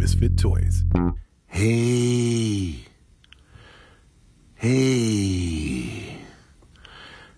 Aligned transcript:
Misfit 0.00 0.38
Toys. 0.38 0.82
Hey. 1.46 2.86
Hey. 4.54 6.16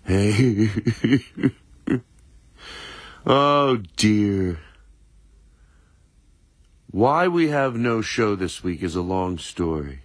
Hey. 0.04 0.70
oh 3.26 3.82
dear. 3.96 4.60
Why 6.92 7.26
we 7.26 7.48
have 7.48 7.74
no 7.74 8.00
show 8.00 8.36
this 8.36 8.62
week 8.62 8.84
is 8.84 8.94
a 8.94 9.02
long 9.02 9.38
story. 9.38 10.02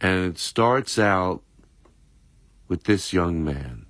And 0.00 0.24
it 0.24 0.38
starts 0.38 1.00
out 1.00 1.42
with 2.68 2.84
this 2.84 3.12
young 3.12 3.42
man. 3.42 3.85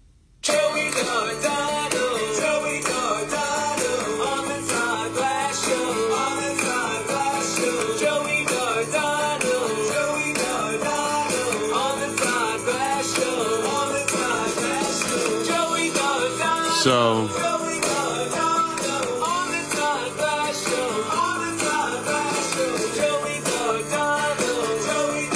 So, 16.86 17.26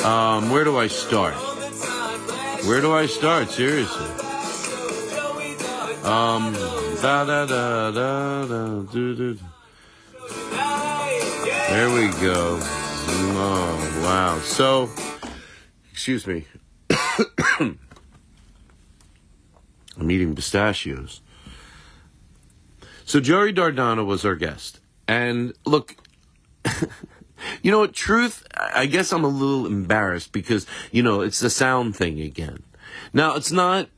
um, 0.06 0.49
where 0.50 0.62
do 0.62 0.78
I 0.78 0.87
start? 0.87 1.34
Where 2.69 2.81
do 2.81 2.93
I 2.94 3.06
start? 3.06 3.50
Seriously. 3.50 4.06
Um, 6.05 6.55
da 7.03 7.25
da 7.25 7.47
da 7.47 7.91
da 7.91 8.47
da 8.47 8.82
do 8.82 9.17
do. 9.17 9.38
There 11.69 11.91
we 11.91 12.11
go. 12.22 12.61
Oh 12.62 14.00
wow. 14.05 14.38
So, 14.38 14.88
excuse 15.91 16.28
me. 16.28 16.44
I'm 19.99 20.09
eating 20.12 20.37
pistachios. 20.37 21.22
So 23.10 23.19
Joey 23.19 23.53
Dardano 23.53 24.06
was 24.06 24.25
our 24.25 24.37
guest, 24.37 24.78
and 25.09 25.53
look. 25.66 25.97
You 27.62 27.71
know 27.71 27.78
what? 27.78 27.94
Truth, 27.94 28.47
I 28.54 28.84
guess 28.84 29.15
I'm 29.15 29.25
a 29.25 29.28
little 29.28 29.65
embarrassed 29.66 30.31
because, 30.31 30.66
you 30.93 31.03
know, 31.03 31.22
it's 31.22 31.41
the 31.41 31.49
sound 31.49 31.97
thing 31.97 32.20
again. 32.20 32.65
Now, 33.15 33.34
it's 33.34 33.50
not, 33.50 33.88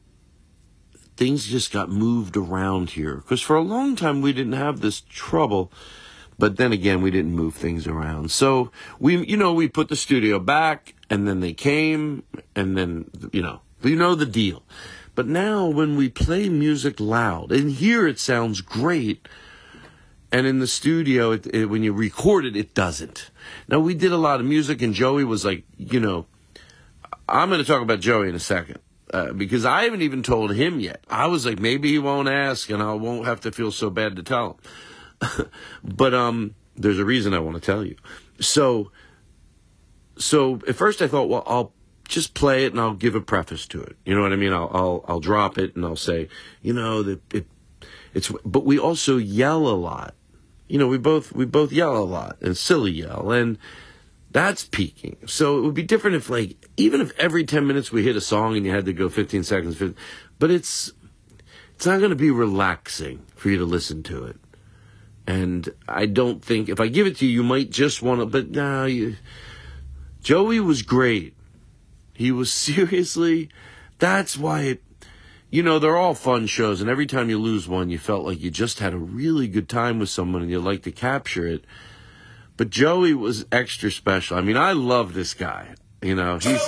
things 1.17 1.47
just 1.47 1.73
got 1.73 1.91
moved 1.91 2.37
around 2.37 2.91
here 2.91 3.17
because 3.17 3.41
for 3.41 3.57
a 3.57 3.61
long 3.61 3.97
time 3.97 4.23
we 4.23 4.33
didn't 4.33 4.53
have 4.53 4.81
this 4.81 5.01
trouble. 5.01 5.73
But 6.39 6.57
then 6.57 6.73
again, 6.73 7.03
we 7.03 7.11
didn't 7.11 7.33
move 7.33 7.57
things 7.57 7.89
around. 7.89 8.31
So 8.31 8.71
we, 9.01 9.27
you 9.27 9.37
know, 9.37 9.53
we 9.53 9.67
put 9.67 9.89
the 9.89 9.97
studio 9.97 10.39
back 10.39 10.95
and 11.11 11.27
then 11.27 11.41
they 11.41 11.53
came 11.53 12.23
and 12.55 12.79
then, 12.79 13.11
you 13.33 13.43
know, 13.43 13.61
you 13.83 13.97
know 13.97 14.15
the 14.15 14.25
deal. 14.25 14.63
But 15.15 15.27
now 15.27 15.67
when 15.67 15.97
we 15.97 16.09
play 16.09 16.49
music 16.49 16.99
loud 16.99 17.53
and 17.53 17.71
here 17.71 18.07
it 18.07 18.19
sounds 18.19 18.61
great, 18.61 19.29
and 20.33 20.47
in 20.47 20.61
the 20.61 20.67
studio, 20.67 21.33
it, 21.33 21.47
it, 21.55 21.67
when 21.67 21.83
you 21.83 21.93
record 21.93 22.47
it, 22.47 22.57
it 22.57 22.73
doesn't. 22.73 23.31
Now, 23.69 23.81
we 23.81 23.93
did 23.95 24.13
a 24.13 24.17
lot 24.17 24.41
of 24.41 24.47
music, 24.47 24.81
and 24.81 24.95
Joey 24.95 25.25
was 25.25 25.45
like, 25.45 25.65
you 25.77 26.01
know, 26.01 26.25
I'm 27.29 27.51
going 27.51 27.61
to 27.61 27.67
talk 27.67 27.83
about 27.83 28.01
Joey 28.01 28.31
in 28.31 28.35
a 28.35 28.41
second. 28.41 28.79
Uh, 29.13 29.31
because 29.35 29.67
I 29.67 29.83
haven't 29.83 30.01
even 30.01 30.23
told 30.23 30.55
him 30.55 30.81
yet. 30.81 31.05
I 31.07 31.27
was 31.27 31.45
like, 31.45 31.59
maybe 31.59 31.91
he 31.91 31.99
won't 31.99 32.29
ask, 32.29 32.71
and 32.71 32.83
I 32.83 32.95
won't 32.95 33.27
have 33.27 33.41
to 33.41 33.53
feel 33.53 33.71
so 33.71 33.91
bad 33.91 34.17
to 34.17 34.23
tell 34.23 34.59
him. 35.21 35.51
but 35.85 36.15
um, 36.15 36.55
there's 36.77 36.99
a 36.99 37.05
reason 37.05 37.35
I 37.35 37.39
want 37.39 37.57
to 37.57 37.61
tell 37.61 37.85
you. 37.85 37.97
So, 38.41 38.91
so 40.17 40.61
at 40.67 40.77
first 40.77 41.03
I 41.03 41.09
thought, 41.09 41.29
well, 41.29 41.43
I'll 41.47 41.75
just 42.07 42.35
play 42.35 42.65
it 42.65 42.73
and 42.73 42.81
I'll 42.81 42.95
give 42.95 43.15
a 43.15 43.21
preface 43.21 43.67
to 43.69 43.83
it. 43.83 43.97
You 44.05 44.15
know 44.15 44.23
what 44.23 44.33
I 44.33 44.37
mean? 44.37 44.53
I'll 44.53 44.71
I'll, 44.73 45.05
I'll 45.09 45.21
drop 45.21 45.59
it 45.59 45.77
and 45.77 45.85
I'll 45.85 45.97
say, 45.97 46.29
you 46.63 46.73
know, 46.73 47.03
that 47.03 47.35
it, 47.35 47.47
it's. 48.15 48.31
But 48.45 48.65
we 48.65 48.79
also 48.79 49.17
yell 49.17 49.67
a 49.69 49.77
lot 49.77 50.15
you 50.73 50.79
know, 50.79 50.87
we 50.87 50.97
both 50.97 51.33
we 51.33 51.45
both 51.45 51.71
yell 51.71 51.99
a 51.99 52.01
lot 52.01 52.39
and 52.41 52.57
silly 52.57 52.93
yell, 52.93 53.31
and 53.31 53.59
that's 54.31 54.65
peaking. 54.65 55.19
So 55.27 55.59
it 55.59 55.61
would 55.61 55.75
be 55.75 55.83
different 55.83 56.17
if, 56.17 56.31
like, 56.31 56.57
even 56.79 57.03
if 57.03 57.13
every 57.19 57.45
ten 57.45 57.67
minutes 57.67 57.93
we 57.93 58.05
hit 58.05 58.17
a 58.17 58.23
song 58.23 58.57
and 58.57 58.65
you 58.65 58.73
had 58.73 58.87
to 58.87 58.95
go 58.95 59.11
fifteen 59.11 59.43
seconds, 59.43 59.77
15, 59.77 59.95
but 60.39 60.51
it's 60.51 60.91
it's 61.75 61.85
not 61.85 61.99
going 61.99 62.09
to 62.09 62.17
be 62.17 62.31
relaxing 62.31 63.23
for 63.37 63.51
you 63.51 63.59
to 63.59 63.67
listen 63.67 64.03
to 64.05 64.25
it. 64.25 64.37
And 65.27 65.69
I 65.87 66.07
don't 66.07 66.43
think 66.43 66.71
if 66.71 66.81
I 66.81 66.89
give 66.89 67.07
it 67.07 67.19
to 67.19 67.27
you, 67.27 67.33
you 67.33 67.43
might 67.43 67.69
just 67.69 68.01
want 68.01 68.21
to. 68.21 68.27
But 68.27 68.49
now 68.49 68.85
you, 68.85 69.17
Joey 70.23 70.59
was 70.59 70.81
great. 70.81 71.37
He 72.23 72.31
was 72.31 72.53
seriously. 72.69 73.49
That's 73.99 74.39
why 74.39 74.61
it 74.63 74.83
you 75.51 75.63
know, 75.63 75.79
they're 75.79 75.99
all 75.99 76.15
fun 76.15 76.47
shows, 76.47 76.81
and 76.81 76.89
every 76.89 77.05
time 77.05 77.29
you 77.29 77.39
lose 77.39 77.69
one, 77.69 77.91
you 77.91 77.99
felt 77.99 78.25
like 78.25 78.41
you 78.41 78.51
just 78.51 78.79
had 78.79 78.95
a 78.95 78.99
really 78.99 79.47
good 79.47 79.69
time 79.69 79.99
with 79.99 80.09
someone 80.09 80.41
and 80.41 80.51
you 80.51 80.59
like 80.59 80.83
to 80.85 80.91
capture 80.91 81.47
it. 81.47 81.67
But 82.57 82.71
Joey 82.71 83.13
was 83.13 83.45
extra 83.53 83.91
special. 83.91 84.39
I 84.39 84.41
mean, 84.41 84.57
I 84.57 84.73
love 84.73 85.13
this 85.13 85.35
guy. 85.35 85.75
You 86.01 86.15
know, 86.15 86.39
he's. 86.39 86.63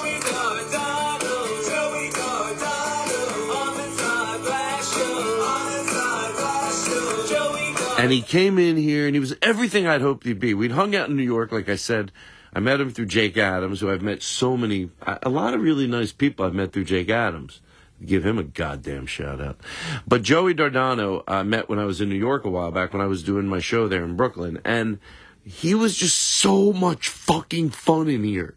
And 7.96 8.12
he 8.12 8.20
came 8.20 8.58
in 8.58 8.76
here 8.76 9.06
and 9.06 9.16
he 9.16 9.20
was 9.20 9.34
everything 9.40 9.86
I'd 9.86 10.02
hoped 10.02 10.26
he'd 10.26 10.38
be. 10.38 10.52
We'd 10.52 10.72
hung 10.72 10.94
out 10.94 11.08
in 11.08 11.16
New 11.16 11.22
York, 11.22 11.52
like 11.52 11.70
I 11.70 11.76
said. 11.76 12.12
I 12.54 12.60
met 12.60 12.80
him 12.80 12.90
through 12.90 13.06
Jake 13.06 13.36
Adams, 13.36 13.80
who 13.80 13.90
I've 13.90 14.02
met 14.02 14.22
so 14.22 14.56
many, 14.56 14.90
a 15.04 15.28
lot 15.28 15.54
of 15.54 15.60
really 15.60 15.86
nice 15.86 16.12
people 16.12 16.44
I've 16.44 16.54
met 16.54 16.72
through 16.72 16.84
Jake 16.84 17.10
Adams 17.10 17.60
give 18.04 18.26
him 18.26 18.38
a 18.38 18.44
goddamn 18.44 19.06
shout 19.06 19.40
out. 19.40 19.58
But 20.06 20.22
Joey 20.22 20.54
Dardano 20.54 21.22
I 21.26 21.42
met 21.42 21.68
when 21.68 21.78
I 21.78 21.84
was 21.84 22.00
in 22.00 22.08
New 22.08 22.16
York 22.16 22.44
a 22.44 22.50
while 22.50 22.70
back 22.70 22.92
when 22.92 23.02
I 23.02 23.06
was 23.06 23.22
doing 23.22 23.46
my 23.46 23.60
show 23.60 23.88
there 23.88 24.04
in 24.04 24.16
Brooklyn, 24.16 24.60
and 24.64 24.98
he 25.44 25.74
was 25.74 25.96
just 25.96 26.16
so 26.18 26.72
much 26.72 27.08
fucking 27.08 27.70
fun 27.70 28.08
in 28.08 28.24
here. 28.24 28.54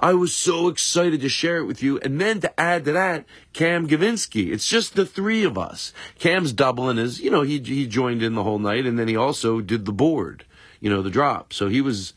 I 0.00 0.14
was 0.14 0.34
so 0.34 0.66
excited 0.66 1.20
to 1.20 1.28
share 1.28 1.58
it 1.58 1.66
with 1.66 1.80
you. 1.80 1.98
And 2.00 2.20
then 2.20 2.40
to 2.40 2.60
add 2.60 2.84
to 2.86 2.92
that, 2.92 3.24
Cam 3.52 3.86
Gavinsky. 3.86 4.52
It's 4.52 4.66
just 4.66 4.96
the 4.96 5.06
three 5.06 5.44
of 5.44 5.56
us. 5.56 5.92
Cam's 6.18 6.52
doubling 6.52 6.96
his, 6.96 7.20
you 7.20 7.30
know, 7.30 7.42
he, 7.42 7.60
he 7.60 7.86
joined 7.86 8.20
in 8.20 8.34
the 8.34 8.42
whole 8.42 8.58
night 8.58 8.84
and 8.84 8.98
then 8.98 9.06
he 9.06 9.14
also 9.14 9.60
did 9.60 9.84
the 9.84 9.92
board, 9.92 10.44
you 10.80 10.90
know, 10.90 11.02
the 11.02 11.10
drop. 11.10 11.52
So 11.52 11.68
he 11.68 11.80
was, 11.80 12.14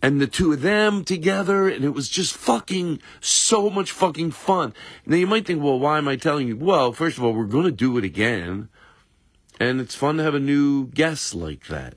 and 0.00 0.20
the 0.20 0.26
two 0.26 0.52
of 0.52 0.62
them 0.62 1.04
together, 1.04 1.68
and 1.68 1.84
it 1.84 1.94
was 1.94 2.08
just 2.08 2.36
fucking 2.36 3.00
so 3.20 3.68
much 3.68 3.90
fucking 3.90 4.30
fun. 4.30 4.72
Now 5.04 5.16
you 5.16 5.26
might 5.26 5.46
think, 5.46 5.62
well, 5.62 5.78
why 5.78 5.98
am 5.98 6.08
I 6.08 6.16
telling 6.16 6.48
you? 6.48 6.56
Well, 6.56 6.92
first 6.92 7.18
of 7.18 7.24
all, 7.24 7.32
we're 7.32 7.44
going 7.44 7.64
to 7.64 7.72
do 7.72 7.98
it 7.98 8.04
again, 8.04 8.68
and 9.58 9.80
it's 9.80 9.94
fun 9.94 10.16
to 10.18 10.22
have 10.22 10.34
a 10.34 10.40
new 10.40 10.86
guest 10.86 11.34
like 11.34 11.66
that. 11.66 11.94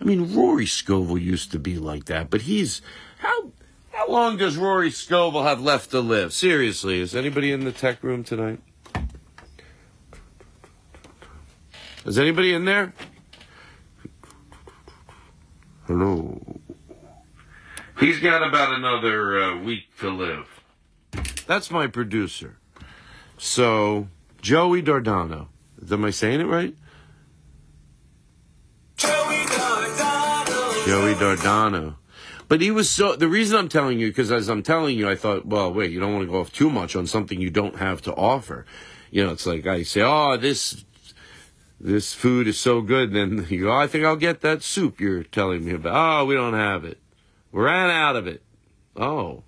I 0.00 0.04
mean, 0.04 0.34
Rory 0.34 0.66
Scovel 0.66 1.18
used 1.18 1.50
to 1.52 1.58
be 1.58 1.78
like 1.78 2.04
that, 2.04 2.30
but 2.30 2.42
he's 2.42 2.82
how 3.18 3.50
how 3.92 4.08
long 4.08 4.36
does 4.36 4.58
Rory 4.58 4.90
Scovel 4.90 5.42
have 5.44 5.60
left 5.60 5.90
to 5.92 6.00
live? 6.00 6.34
Seriously, 6.34 7.00
is 7.00 7.16
anybody 7.16 7.50
in 7.50 7.64
the 7.64 7.72
tech 7.72 8.02
room 8.02 8.22
tonight? 8.24 8.60
Is 12.04 12.18
anybody 12.18 12.52
in 12.52 12.66
there? 12.66 12.92
Hello. 15.86 16.55
He's 17.98 18.20
got 18.20 18.46
about 18.46 18.74
another 18.74 19.42
uh, 19.42 19.56
week 19.58 19.84
to 20.00 20.10
live. 20.10 20.48
That's 21.46 21.70
my 21.70 21.86
producer. 21.86 22.58
So, 23.38 24.08
Joey 24.42 24.82
Dardano. 24.82 25.48
Am 25.90 26.04
I 26.04 26.10
saying 26.10 26.40
it 26.40 26.46
right? 26.46 26.74
Joey 28.96 29.44
Dardano. 29.46 30.86
Joey 30.86 31.14
Dardano. 31.14 31.96
But 32.48 32.60
he 32.60 32.70
was 32.70 32.90
so. 32.90 33.16
The 33.16 33.28
reason 33.28 33.56
I'm 33.56 33.68
telling 33.68 33.98
you, 33.98 34.08
because 34.08 34.30
as 34.30 34.48
I'm 34.48 34.62
telling 34.62 34.96
you, 34.96 35.08
I 35.08 35.16
thought, 35.16 35.46
well, 35.46 35.72
wait, 35.72 35.90
you 35.90 35.98
don't 35.98 36.12
want 36.12 36.26
to 36.26 36.30
go 36.30 36.40
off 36.40 36.52
too 36.52 36.70
much 36.70 36.94
on 36.94 37.06
something 37.06 37.40
you 37.40 37.50
don't 37.50 37.76
have 37.76 38.02
to 38.02 38.14
offer. 38.14 38.66
You 39.10 39.24
know, 39.24 39.32
it's 39.32 39.46
like 39.46 39.66
I 39.66 39.82
say, 39.82 40.02
oh, 40.02 40.36
this 40.36 40.84
this 41.80 42.14
food 42.14 42.46
is 42.46 42.58
so 42.58 42.82
good. 42.82 43.12
Then 43.12 43.46
you 43.50 43.62
go, 43.62 43.72
I 43.72 43.86
think 43.86 44.04
I'll 44.04 44.16
get 44.16 44.42
that 44.42 44.62
soup 44.62 45.00
you're 45.00 45.24
telling 45.24 45.64
me 45.64 45.72
about. 45.72 46.22
Oh, 46.22 46.24
we 46.26 46.34
don't 46.34 46.54
have 46.54 46.84
it. 46.84 47.00
Ran 47.56 47.88
out 47.88 48.16
of 48.16 48.26
it. 48.26 48.42
Oh. 48.96 49.42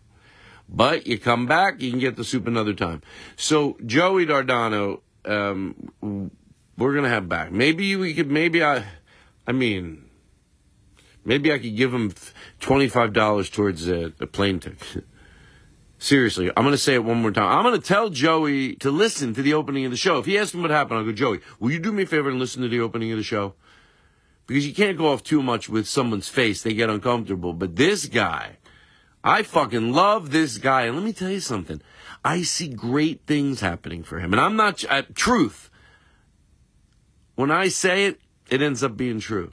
But 0.67 1.07
you 1.07 1.19
come 1.19 1.45
back, 1.45 1.83
you 1.83 1.91
can 1.91 2.01
get 2.01 2.17
the 2.17 2.25
soup 2.25 2.47
another 2.47 2.73
time. 2.73 3.03
So 3.37 3.77
Joey 3.85 4.25
Dardano, 4.25 5.01
um, 5.27 6.31
we're 6.79 6.95
gonna 6.95 7.11
have 7.11 7.29
back. 7.29 7.53
Maybe 7.53 7.97
we 7.97 8.15
could. 8.15 8.31
Maybe 8.31 8.65
I. 8.65 8.85
I 9.47 9.53
mean, 9.53 10.09
maybe 11.23 11.53
I 11.53 11.59
could 11.59 11.77
give 11.77 11.93
him 11.93 12.15
twenty 12.61 12.89
five 12.89 13.13
dollars 13.13 13.51
towards 13.51 13.87
a, 13.89 14.15
a 14.21 14.27
plane 14.27 14.61
ticket. 14.61 15.05
Seriously, 15.99 16.49
I'm 16.57 16.63
going 16.63 16.71
to 16.71 16.79
say 16.79 16.95
it 16.95 17.03
one 17.03 17.21
more 17.21 17.33
time. 17.33 17.59
I'm 17.59 17.65
going 17.65 17.75
to 17.75 17.85
tell 17.85 18.09
Joey 18.09 18.77
to 18.77 18.91
listen 18.93 19.35
to 19.35 19.43
the 19.43 19.55
opening 19.55 19.85
of 19.85 19.91
the 19.91 19.97
show. 19.97 20.19
If 20.19 20.27
he 20.27 20.39
asks 20.39 20.55
me 20.55 20.63
what 20.63 20.71
happened, 20.71 21.01
I'll 21.01 21.05
go, 21.05 21.11
Joey, 21.11 21.41
will 21.59 21.73
you 21.73 21.81
do 21.81 21.91
me 21.91 22.05
a 22.05 22.07
favor 22.07 22.31
and 22.31 22.39
listen 22.39 22.63
to 22.63 22.69
the 22.69 22.79
opening 22.79 23.11
of 23.11 23.19
the 23.19 23.25
show? 23.25 23.55
Because 24.49 24.67
you 24.67 24.75
can't 24.75 24.97
go 24.97 25.13
off 25.13 25.23
too 25.23 25.43
much 25.43 25.69
with 25.69 25.87
someone's 25.87 26.29
face. 26.29 26.63
They 26.63 26.73
get 26.73 26.89
uncomfortable. 26.89 27.53
But 27.53 27.77
this 27.77 28.07
guy, 28.07 28.57
I 29.23 29.43
fucking 29.43 29.93
love 29.93 30.31
this 30.31 30.57
guy. 30.57 30.87
And 30.87 30.97
let 30.97 31.05
me 31.05 31.13
tell 31.13 31.31
you 31.31 31.41
something. 31.41 31.83
I 32.25 32.43
see 32.43 32.69
great 32.69 33.27
things 33.27 33.61
happening 33.61 34.03
for 34.03 34.19
him. 34.19 34.33
And 34.33 34.41
I'm 34.41 34.57
not, 34.57 34.83
uh, 34.89 35.03
truth. 35.15 35.69
When 37.35 37.51
I 37.51 37.69
say 37.69 38.07
it, 38.07 38.23
it 38.49 38.63
ends 38.63 38.83
up 38.83 38.97
being 38.97 39.21
true. 39.21 39.53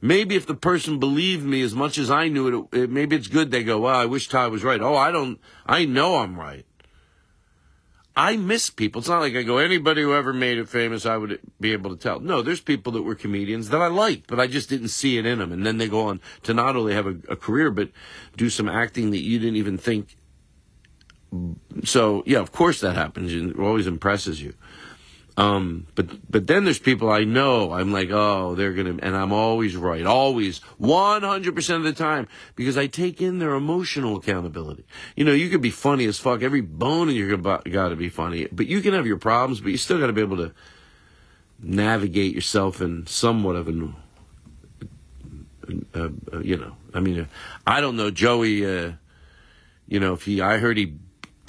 Maybe 0.00 0.34
if 0.34 0.46
the 0.46 0.54
person 0.54 0.98
believed 0.98 1.44
me 1.44 1.60
as 1.60 1.74
much 1.74 1.98
as 1.98 2.10
I 2.10 2.28
knew 2.28 2.68
it, 2.72 2.78
it, 2.78 2.90
maybe 2.90 3.14
it's 3.16 3.28
good 3.28 3.50
they 3.50 3.62
go, 3.62 3.80
well, 3.80 3.94
I 3.94 4.06
wish 4.06 4.28
Ty 4.28 4.48
was 4.48 4.64
right. 4.64 4.80
Oh, 4.80 4.96
I 4.96 5.12
don't, 5.12 5.38
I 5.66 5.84
know 5.84 6.16
I'm 6.16 6.40
right. 6.40 6.64
I 8.14 8.36
miss 8.36 8.68
people. 8.68 9.00
It's 9.00 9.08
not 9.08 9.20
like 9.20 9.34
I 9.34 9.42
go, 9.42 9.56
anybody 9.56 10.02
who 10.02 10.14
ever 10.14 10.32
made 10.32 10.58
it 10.58 10.68
famous, 10.68 11.06
I 11.06 11.16
would 11.16 11.40
be 11.60 11.72
able 11.72 11.90
to 11.90 11.96
tell. 11.96 12.20
No, 12.20 12.42
there's 12.42 12.60
people 12.60 12.92
that 12.92 13.02
were 13.02 13.14
comedians 13.14 13.70
that 13.70 13.80
I 13.80 13.86
liked, 13.86 14.26
but 14.26 14.38
I 14.38 14.46
just 14.46 14.68
didn't 14.68 14.88
see 14.88 15.16
it 15.16 15.24
in 15.24 15.38
them. 15.38 15.50
And 15.50 15.64
then 15.64 15.78
they 15.78 15.88
go 15.88 16.08
on 16.08 16.20
to 16.42 16.52
not 16.52 16.76
only 16.76 16.92
have 16.92 17.06
a, 17.06 17.16
a 17.30 17.36
career, 17.36 17.70
but 17.70 17.90
do 18.36 18.50
some 18.50 18.68
acting 18.68 19.12
that 19.12 19.22
you 19.22 19.38
didn't 19.38 19.56
even 19.56 19.78
think. 19.78 20.16
So, 21.84 22.22
yeah, 22.26 22.40
of 22.40 22.52
course 22.52 22.80
that 22.82 22.96
happens. 22.96 23.32
It 23.32 23.58
always 23.58 23.86
impresses 23.86 24.42
you. 24.42 24.52
Um, 25.36 25.86
but 25.94 26.30
but 26.30 26.46
then 26.46 26.64
there's 26.64 26.78
people 26.78 27.10
I 27.10 27.24
know. 27.24 27.72
I'm 27.72 27.90
like, 27.90 28.10
oh, 28.10 28.54
they're 28.54 28.74
gonna, 28.74 28.98
and 29.02 29.16
I'm 29.16 29.32
always 29.32 29.76
right, 29.76 30.04
always, 30.04 30.58
100 30.78 31.54
percent 31.54 31.78
of 31.78 31.84
the 31.84 31.92
time, 31.92 32.28
because 32.54 32.76
I 32.76 32.86
take 32.86 33.22
in 33.22 33.38
their 33.38 33.54
emotional 33.54 34.16
accountability. 34.16 34.84
You 35.16 35.24
know, 35.24 35.32
you 35.32 35.48
can 35.48 35.62
be 35.62 35.70
funny 35.70 36.04
as 36.04 36.18
fuck, 36.18 36.42
every 36.42 36.60
bone 36.60 37.08
in 37.08 37.16
your 37.16 37.34
got 37.38 37.64
to 37.64 37.96
be 37.96 38.10
funny, 38.10 38.46
but 38.52 38.66
you 38.66 38.82
can 38.82 38.92
have 38.92 39.06
your 39.06 39.16
problems, 39.16 39.60
but 39.60 39.72
you 39.72 39.78
still 39.78 39.98
got 39.98 40.08
to 40.08 40.12
be 40.12 40.20
able 40.20 40.36
to 40.36 40.52
navigate 41.62 42.34
yourself 42.34 42.82
in 42.82 43.06
somewhat 43.06 43.56
of 43.56 43.68
an, 43.68 43.96
uh, 45.94 46.08
uh, 46.32 46.40
you 46.40 46.58
know, 46.58 46.76
I 46.92 47.00
mean, 47.00 47.20
uh, 47.20 47.26
I 47.66 47.80
don't 47.80 47.96
know, 47.96 48.10
Joey. 48.10 48.66
Uh, 48.66 48.92
you 49.88 50.00
know, 50.00 50.14
if 50.14 50.24
he, 50.24 50.40
I 50.40 50.58
heard 50.58 50.76
he 50.76 50.96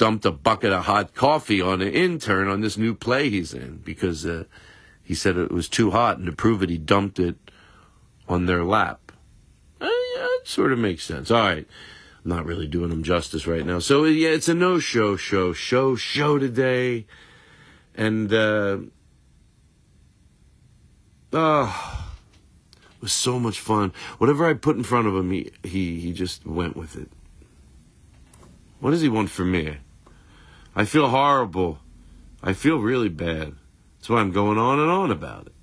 dumped 0.04 0.26
a 0.26 0.32
bucket 0.32 0.74
of 0.74 0.84
hot 0.84 1.14
coffee 1.14 1.62
on 1.62 1.82
an 1.82 1.88
intern 1.88 2.50
on 2.50 2.60
this 2.60 2.78
new 2.78 2.94
play 2.94 3.30
he's 3.30 3.54
in 3.54 3.78
because 3.86 4.26
uh, 4.26 4.44
he 5.02 5.16
said 5.16 5.38
it 5.38 5.50
was 5.50 5.70
too 5.70 5.92
hot, 5.92 6.18
and 6.18 6.26
to 6.26 6.34
prove 6.34 6.62
it, 6.62 6.70
he 6.70 6.78
dumped 6.78 7.20
it 7.20 7.38
on 8.28 8.46
their 8.46 8.66
lap. 8.66 9.14
Uh, 9.80 9.86
yeah, 9.86 10.28
it 10.42 10.46
sort 10.46 10.74
of 10.74 10.78
makes 10.78 11.06
sense. 11.06 11.32
All 11.32 11.40
right. 11.40 11.66
I'm 12.26 12.30
not 12.30 12.46
really 12.46 12.68
doing 12.68 12.92
him 12.92 13.02
justice 13.02 13.48
right 13.48 13.66
now. 13.66 13.80
So, 13.80 14.04
yeah, 14.04 14.32
it's 14.32 14.50
a 14.50 14.54
no 14.54 14.78
show, 14.78 15.16
show, 15.16 15.54
show, 15.54 15.96
show 15.96 16.38
today. 16.38 17.06
And, 17.96 18.34
uh, 18.34 18.80
oh, 21.32 22.10
it 22.94 23.02
was 23.02 23.14
so 23.14 23.40
much 23.40 23.58
fun. 23.58 23.94
Whatever 24.18 24.50
I 24.50 24.54
put 24.54 24.76
in 24.76 24.84
front 24.84 25.08
of 25.08 25.16
him, 25.16 25.32
he, 25.32 25.50
he, 25.64 26.02
he 26.02 26.12
just 26.12 26.46
went 26.46 26.76
with 26.76 26.98
it. 26.98 27.10
What 28.82 28.92
does 28.92 29.02
he 29.02 29.08
want 29.08 29.30
from 29.30 29.54
me? 29.54 29.78
I 30.76 30.86
feel 30.86 31.10
horrible. 31.10 31.80
I 32.42 32.54
feel 32.54 32.78
really 32.78 33.10
bad. 33.10 33.56
That's 33.98 34.10
why 34.10 34.20
I'm 34.20 34.32
going 34.32 34.58
on 34.58 34.80
and 34.80 34.90
on 34.90 35.12
about 35.12 35.46
it. 35.48 35.54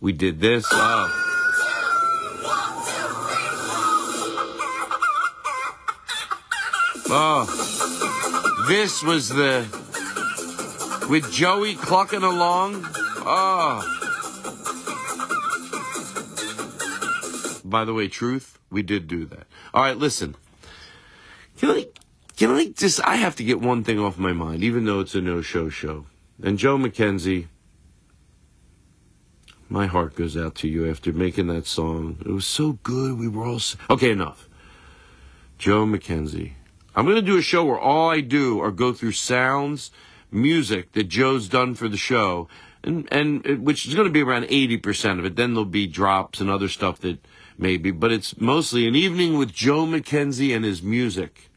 We 0.00 0.12
did 0.12 0.40
this. 0.40 0.66
Oh. 0.70 1.18
Oh. 7.14 8.64
This 8.68 9.02
was 9.02 9.28
the. 9.28 9.66
With 11.08 11.30
Joey 11.30 11.74
clucking 11.74 12.22
along. 12.22 12.86
Oh. 13.24 13.88
By 17.64 17.84
the 17.84 17.94
way, 17.94 18.08
truth, 18.08 18.58
we 18.70 18.82
did 18.82 19.06
do 19.06 19.26
that. 19.26 19.46
All 19.74 19.82
right, 19.82 19.96
listen. 19.96 20.34
Can 21.58 21.70
I, 21.70 21.86
can 22.42 22.50
I 22.50 22.64
just, 22.70 23.00
I 23.06 23.14
have 23.14 23.36
to 23.36 23.44
get 23.44 23.60
one 23.60 23.84
thing 23.84 24.00
off 24.00 24.18
my 24.18 24.32
mind, 24.32 24.64
even 24.64 24.84
though 24.84 24.98
it's 24.98 25.14
a 25.14 25.20
no 25.20 25.42
show 25.42 25.68
show. 25.68 26.06
And 26.42 26.58
Joe 26.58 26.76
McKenzie, 26.76 27.46
my 29.68 29.86
heart 29.86 30.16
goes 30.16 30.36
out 30.36 30.56
to 30.56 30.66
you 30.66 30.90
after 30.90 31.12
making 31.12 31.46
that 31.46 31.68
song. 31.68 32.16
It 32.26 32.32
was 32.32 32.44
so 32.44 32.80
good. 32.82 33.16
We 33.16 33.28
were 33.28 33.44
all, 33.44 33.60
so, 33.60 33.78
okay, 33.88 34.10
enough. 34.10 34.48
Joe 35.56 35.86
McKenzie. 35.86 36.54
I'm 36.96 37.04
going 37.04 37.14
to 37.14 37.22
do 37.22 37.38
a 37.38 37.42
show 37.42 37.64
where 37.64 37.78
all 37.78 38.10
I 38.10 38.20
do 38.20 38.58
are 38.58 38.72
go 38.72 38.92
through 38.92 39.12
sounds, 39.12 39.92
music 40.32 40.94
that 40.94 41.04
Joe's 41.04 41.48
done 41.48 41.76
for 41.76 41.88
the 41.88 41.96
show, 41.96 42.48
and, 42.82 43.06
and 43.12 43.46
uh, 43.46 43.52
which 43.52 43.86
is 43.86 43.94
going 43.94 44.08
to 44.08 44.12
be 44.12 44.22
around 44.22 44.46
80% 44.46 45.20
of 45.20 45.24
it. 45.24 45.36
Then 45.36 45.54
there'll 45.54 45.64
be 45.64 45.86
drops 45.86 46.40
and 46.40 46.50
other 46.50 46.68
stuff 46.68 46.98
that 47.02 47.24
maybe, 47.56 47.92
but 47.92 48.10
it's 48.10 48.40
mostly 48.40 48.88
an 48.88 48.96
evening 48.96 49.38
with 49.38 49.52
Joe 49.52 49.86
McKenzie 49.86 50.52
and 50.56 50.64
his 50.64 50.82
music. 50.82 51.51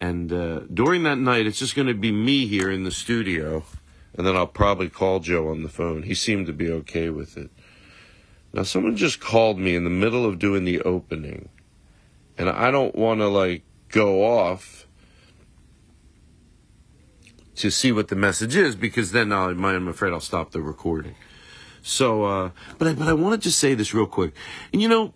And 0.00 0.32
uh, 0.32 0.60
during 0.72 1.02
that 1.02 1.18
night, 1.18 1.46
it's 1.46 1.58
just 1.58 1.74
going 1.74 1.88
to 1.88 1.94
be 1.94 2.12
me 2.12 2.46
here 2.46 2.70
in 2.70 2.84
the 2.84 2.90
studio, 2.90 3.64
and 4.16 4.26
then 4.26 4.36
I'll 4.36 4.46
probably 4.46 4.88
call 4.88 5.18
Joe 5.18 5.48
on 5.48 5.62
the 5.64 5.68
phone. 5.68 6.04
He 6.04 6.14
seemed 6.14 6.46
to 6.46 6.52
be 6.52 6.70
okay 6.70 7.10
with 7.10 7.36
it. 7.36 7.50
Now, 8.52 8.62
someone 8.62 8.96
just 8.96 9.20
called 9.20 9.58
me 9.58 9.74
in 9.74 9.84
the 9.84 9.90
middle 9.90 10.24
of 10.24 10.38
doing 10.38 10.64
the 10.64 10.80
opening, 10.82 11.48
and 12.38 12.48
I 12.48 12.70
don't 12.70 12.94
want 12.94 13.20
to 13.20 13.28
like 13.28 13.64
go 13.88 14.24
off 14.24 14.86
to 17.56 17.70
see 17.70 17.90
what 17.90 18.06
the 18.06 18.16
message 18.16 18.54
is 18.54 18.76
because 18.76 19.10
then 19.10 19.32
I'll, 19.32 19.48
I'm 19.48 19.88
afraid 19.88 20.12
I'll 20.12 20.20
stop 20.20 20.52
the 20.52 20.62
recording. 20.62 21.16
So, 21.82 22.24
uh, 22.24 22.50
but 22.78 22.88
I, 22.88 22.94
but 22.94 23.08
I 23.08 23.14
want 23.14 23.40
to 23.40 23.48
just 23.48 23.58
say 23.58 23.74
this 23.74 23.92
real 23.92 24.06
quick. 24.06 24.32
And 24.72 24.80
you 24.80 24.88
know, 24.88 25.12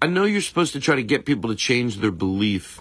I 0.00 0.06
know 0.06 0.24
you're 0.24 0.40
supposed 0.40 0.72
to 0.72 0.80
try 0.80 0.96
to 0.96 1.02
get 1.02 1.26
people 1.26 1.50
to 1.50 1.56
change 1.56 1.98
their 1.98 2.10
belief 2.10 2.80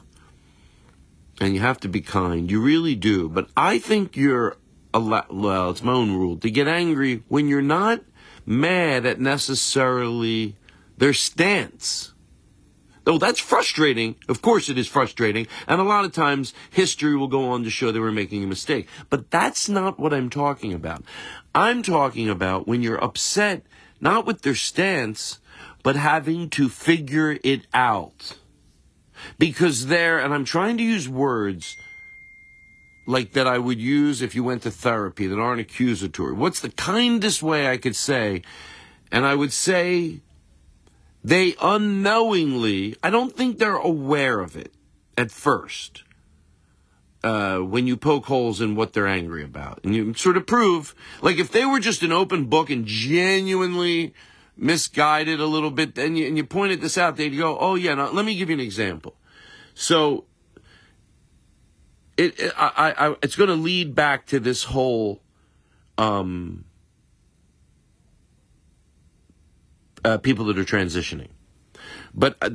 and 1.39 1.53
you 1.53 1.61
have 1.61 1.79
to 1.81 1.89
be 1.89 2.01
kind. 2.01 2.49
You 2.49 2.61
really 2.61 2.95
do. 2.95 3.29
But 3.29 3.49
I 3.55 3.79
think 3.79 4.17
you're 4.17 4.57
a 4.93 4.99
lot, 4.99 5.33
well, 5.33 5.69
it's 5.71 5.83
my 5.83 5.93
own 5.93 6.11
rule 6.11 6.37
to 6.37 6.49
get 6.49 6.67
angry 6.67 7.23
when 7.27 7.47
you're 7.47 7.61
not 7.61 8.01
mad 8.45 9.05
at 9.05 9.19
necessarily 9.19 10.55
their 10.97 11.13
stance. 11.13 12.13
Though 13.05 13.17
that's 13.17 13.39
frustrating. 13.39 14.15
Of 14.27 14.41
course 14.41 14.69
it 14.69 14.77
is 14.77 14.87
frustrating. 14.87 15.47
And 15.67 15.79
a 15.79 15.83
lot 15.83 16.05
of 16.05 16.11
times 16.11 16.53
history 16.69 17.15
will 17.15 17.27
go 17.27 17.49
on 17.49 17.63
to 17.63 17.69
show 17.69 17.91
they 17.91 17.99
were 17.99 18.11
making 18.11 18.43
a 18.43 18.47
mistake. 18.47 18.87
But 19.09 19.31
that's 19.31 19.69
not 19.69 19.99
what 19.99 20.13
I'm 20.13 20.29
talking 20.29 20.73
about. 20.73 21.03
I'm 21.55 21.81
talking 21.81 22.29
about 22.29 22.67
when 22.67 22.83
you're 22.83 23.03
upset, 23.03 23.63
not 24.01 24.25
with 24.25 24.41
their 24.41 24.55
stance, 24.55 25.39
but 25.81 25.95
having 25.95 26.49
to 26.51 26.69
figure 26.69 27.37
it 27.43 27.65
out. 27.73 28.37
Because 29.37 29.87
there, 29.87 30.19
and 30.19 30.33
I'm 30.33 30.45
trying 30.45 30.77
to 30.77 30.83
use 30.83 31.07
words 31.07 31.77
like 33.09 33.33
that 33.33 33.47
I 33.47 33.57
would 33.57 33.79
use 33.79 34.21
if 34.21 34.35
you 34.35 34.43
went 34.43 34.61
to 34.63 34.71
therapy 34.71 35.25
that 35.25 35.39
aren't 35.39 35.59
accusatory. 35.59 36.33
What's 36.33 36.59
the 36.59 36.69
kindest 36.69 37.41
way 37.41 37.67
I 37.67 37.77
could 37.77 37.95
say? 37.95 38.43
And 39.11 39.25
I 39.25 39.33
would 39.33 39.51
say 39.51 40.21
they 41.23 41.55
unknowingly, 41.61 42.95
I 43.01 43.09
don't 43.09 43.35
think 43.35 43.57
they're 43.57 43.75
aware 43.75 44.39
of 44.39 44.55
it 44.55 44.73
at 45.17 45.31
first. 45.31 46.03
Uh, 47.21 47.57
when 47.57 47.85
you 47.85 47.97
poke 47.97 48.27
holes 48.27 48.61
in 48.61 48.75
what 48.75 48.93
they're 48.93 49.07
angry 49.07 49.43
about, 49.43 49.81
and 49.83 49.93
you 49.93 50.13
sort 50.13 50.37
of 50.37 50.47
prove, 50.47 50.95
like 51.21 51.37
if 51.37 51.51
they 51.51 51.65
were 51.65 51.79
just 51.79 52.01
an 52.01 52.13
open 52.13 52.45
book 52.45 52.69
and 52.69 52.85
genuinely 52.85 54.13
misguided 54.59 55.39
a 55.39 55.45
little 55.45 55.71
bit, 55.71 55.97
and 55.97 56.17
you, 56.17 56.27
and 56.27 56.37
you 56.37 56.43
pointed 56.43 56.81
this 56.81 56.97
out, 56.97 57.15
they'd 57.15 57.29
go, 57.29 57.57
"Oh 57.59 57.75
yeah, 57.75 57.95
now, 57.95 58.11
let 58.11 58.25
me 58.25 58.35
give 58.35 58.49
you 58.49 58.55
an 58.55 58.59
example." 58.59 59.15
So 59.73 60.25
it, 62.17 62.39
it 62.39 62.53
I, 62.57 62.93
I, 62.97 63.15
it's 63.23 63.35
going 63.35 63.49
to 63.49 63.55
lead 63.55 63.95
back 63.95 64.25
to 64.27 64.39
this 64.39 64.65
whole 64.65 65.21
um, 65.97 66.65
uh, 70.03 70.17
people 70.17 70.45
that 70.45 70.59
are 70.59 70.65
transitioning. 70.65 71.29
But 72.19 72.35
uh, 72.41 72.49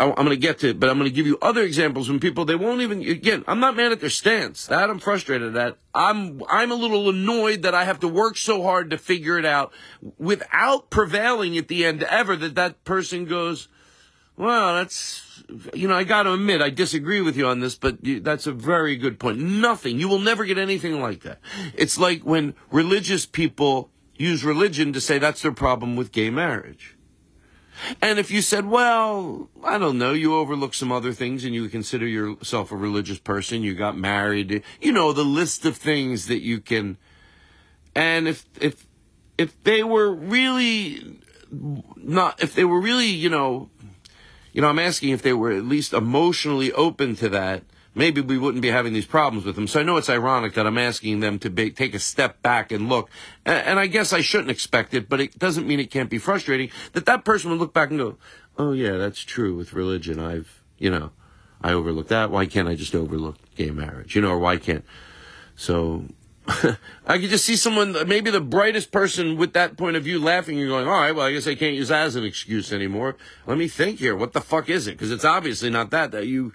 I'm 0.00 0.14
going 0.14 0.30
to 0.30 0.36
get 0.36 0.58
to 0.58 0.70
it, 0.70 0.80
but 0.80 0.90
I'm 0.90 0.98
going 0.98 1.08
to 1.08 1.14
give 1.14 1.24
you 1.24 1.38
other 1.40 1.62
examples 1.62 2.10
when 2.10 2.18
people, 2.18 2.44
they 2.44 2.56
won't 2.56 2.80
even, 2.80 3.00
again, 3.00 3.44
I'm 3.46 3.60
not 3.60 3.76
mad 3.76 3.92
at 3.92 4.00
their 4.00 4.10
stance. 4.10 4.66
That 4.66 4.90
I'm 4.90 4.98
frustrated 4.98 5.56
at. 5.56 5.78
I'm, 5.94 6.42
I'm 6.50 6.72
a 6.72 6.74
little 6.74 7.08
annoyed 7.08 7.62
that 7.62 7.76
I 7.76 7.84
have 7.84 8.00
to 8.00 8.08
work 8.08 8.36
so 8.36 8.64
hard 8.64 8.90
to 8.90 8.98
figure 8.98 9.38
it 9.38 9.44
out 9.46 9.72
without 10.18 10.90
prevailing 10.90 11.56
at 11.56 11.68
the 11.68 11.84
end 11.84 12.02
ever 12.02 12.34
that 12.34 12.56
that 12.56 12.82
person 12.82 13.24
goes, 13.24 13.68
well, 14.36 14.74
that's, 14.74 15.44
you 15.72 15.86
know, 15.86 15.94
I 15.94 16.02
got 16.02 16.24
to 16.24 16.32
admit, 16.32 16.60
I 16.60 16.70
disagree 16.70 17.20
with 17.20 17.36
you 17.36 17.46
on 17.46 17.60
this, 17.60 17.76
but 17.76 17.98
that's 18.02 18.48
a 18.48 18.52
very 18.52 18.96
good 18.96 19.20
point. 19.20 19.38
Nothing. 19.38 20.00
You 20.00 20.08
will 20.08 20.18
never 20.18 20.44
get 20.44 20.58
anything 20.58 21.00
like 21.00 21.22
that. 21.22 21.38
It's 21.74 21.98
like 21.98 22.22
when 22.22 22.54
religious 22.72 23.26
people 23.26 23.90
use 24.16 24.42
religion 24.44 24.92
to 24.92 25.00
say 25.00 25.18
that's 25.18 25.42
their 25.42 25.52
problem 25.52 25.94
with 25.94 26.10
gay 26.10 26.30
marriage. 26.30 26.96
And 28.00 28.18
if 28.18 28.30
you 28.30 28.40
said, 28.40 28.66
well, 28.66 29.48
I 29.62 29.78
don't 29.78 29.98
know, 29.98 30.12
you 30.12 30.34
overlook 30.34 30.74
some 30.74 30.92
other 30.92 31.12
things 31.12 31.44
and 31.44 31.54
you 31.54 31.68
consider 31.68 32.06
yourself 32.06 32.70
a 32.70 32.76
religious 32.76 33.18
person, 33.18 33.62
you 33.62 33.74
got 33.74 33.96
married, 33.96 34.62
you 34.80 34.92
know, 34.92 35.12
the 35.12 35.24
list 35.24 35.64
of 35.64 35.76
things 35.76 36.26
that 36.26 36.42
you 36.42 36.60
can, 36.60 36.96
and 37.94 38.28
if, 38.28 38.46
if, 38.60 38.86
if 39.38 39.62
they 39.64 39.82
were 39.82 40.12
really 40.12 41.18
not, 41.96 42.42
if 42.42 42.54
they 42.54 42.64
were 42.64 42.80
really, 42.80 43.06
you 43.06 43.28
know, 43.28 43.70
you 44.52 44.60
know, 44.60 44.68
I'm 44.68 44.78
asking 44.78 45.10
if 45.10 45.22
they 45.22 45.32
were 45.32 45.50
at 45.52 45.64
least 45.64 45.92
emotionally 45.92 46.72
open 46.72 47.16
to 47.16 47.28
that. 47.30 47.64
Maybe 47.94 48.20
we 48.20 48.38
wouldn't 48.38 48.62
be 48.62 48.70
having 48.70 48.92
these 48.92 49.06
problems 49.06 49.44
with 49.44 49.54
them. 49.54 49.68
So 49.68 49.80
I 49.80 49.82
know 49.84 49.96
it's 49.96 50.10
ironic 50.10 50.54
that 50.54 50.66
I'm 50.66 50.78
asking 50.78 51.20
them 51.20 51.38
to 51.40 51.50
be, 51.50 51.70
take 51.70 51.94
a 51.94 51.98
step 51.98 52.42
back 52.42 52.72
and 52.72 52.88
look. 52.88 53.08
And, 53.46 53.66
and 53.66 53.78
I 53.78 53.86
guess 53.86 54.12
I 54.12 54.20
shouldn't 54.20 54.50
expect 54.50 54.94
it, 54.94 55.08
but 55.08 55.20
it 55.20 55.38
doesn't 55.38 55.66
mean 55.66 55.78
it 55.78 55.90
can't 55.90 56.10
be 56.10 56.18
frustrating 56.18 56.70
that 56.92 57.06
that 57.06 57.24
person 57.24 57.50
would 57.50 57.60
look 57.60 57.72
back 57.72 57.90
and 57.90 57.98
go, 57.98 58.16
"Oh 58.58 58.72
yeah, 58.72 58.96
that's 58.96 59.20
true 59.20 59.56
with 59.56 59.72
religion. 59.72 60.18
I've, 60.18 60.62
you 60.78 60.90
know, 60.90 61.10
I 61.62 61.72
overlooked 61.72 62.08
that. 62.08 62.30
Why 62.30 62.46
can't 62.46 62.68
I 62.68 62.74
just 62.74 62.94
overlook 62.94 63.36
gay 63.54 63.70
marriage? 63.70 64.16
You 64.16 64.22
know, 64.22 64.30
or 64.30 64.38
why 64.38 64.56
can't?" 64.56 64.84
So 65.54 66.06
I 67.06 67.18
could 67.18 67.30
just 67.30 67.44
see 67.44 67.56
someone, 67.56 67.96
maybe 68.06 68.30
the 68.30 68.40
brightest 68.40 68.92
person 68.92 69.36
with 69.36 69.54
that 69.54 69.76
point 69.76 69.96
of 69.96 70.04
view 70.04 70.18
laughing 70.18 70.60
and 70.60 70.68
going, 70.68 70.86
all 70.86 70.92
right, 70.92 71.14
well, 71.14 71.26
I 71.26 71.32
guess 71.32 71.46
I 71.46 71.54
can't 71.54 71.74
use 71.74 71.88
that 71.88 72.06
as 72.06 72.16
an 72.16 72.24
excuse 72.24 72.72
anymore. 72.72 73.16
Let 73.46 73.56
me 73.56 73.66
think 73.66 73.98
here. 73.98 74.14
What 74.14 74.32
the 74.32 74.42
fuck 74.42 74.68
is 74.68 74.86
it? 74.86 74.92
Because 74.92 75.10
it's 75.10 75.24
obviously 75.24 75.70
not 75.70 75.90
that, 75.90 76.10
that 76.10 76.26
you 76.26 76.52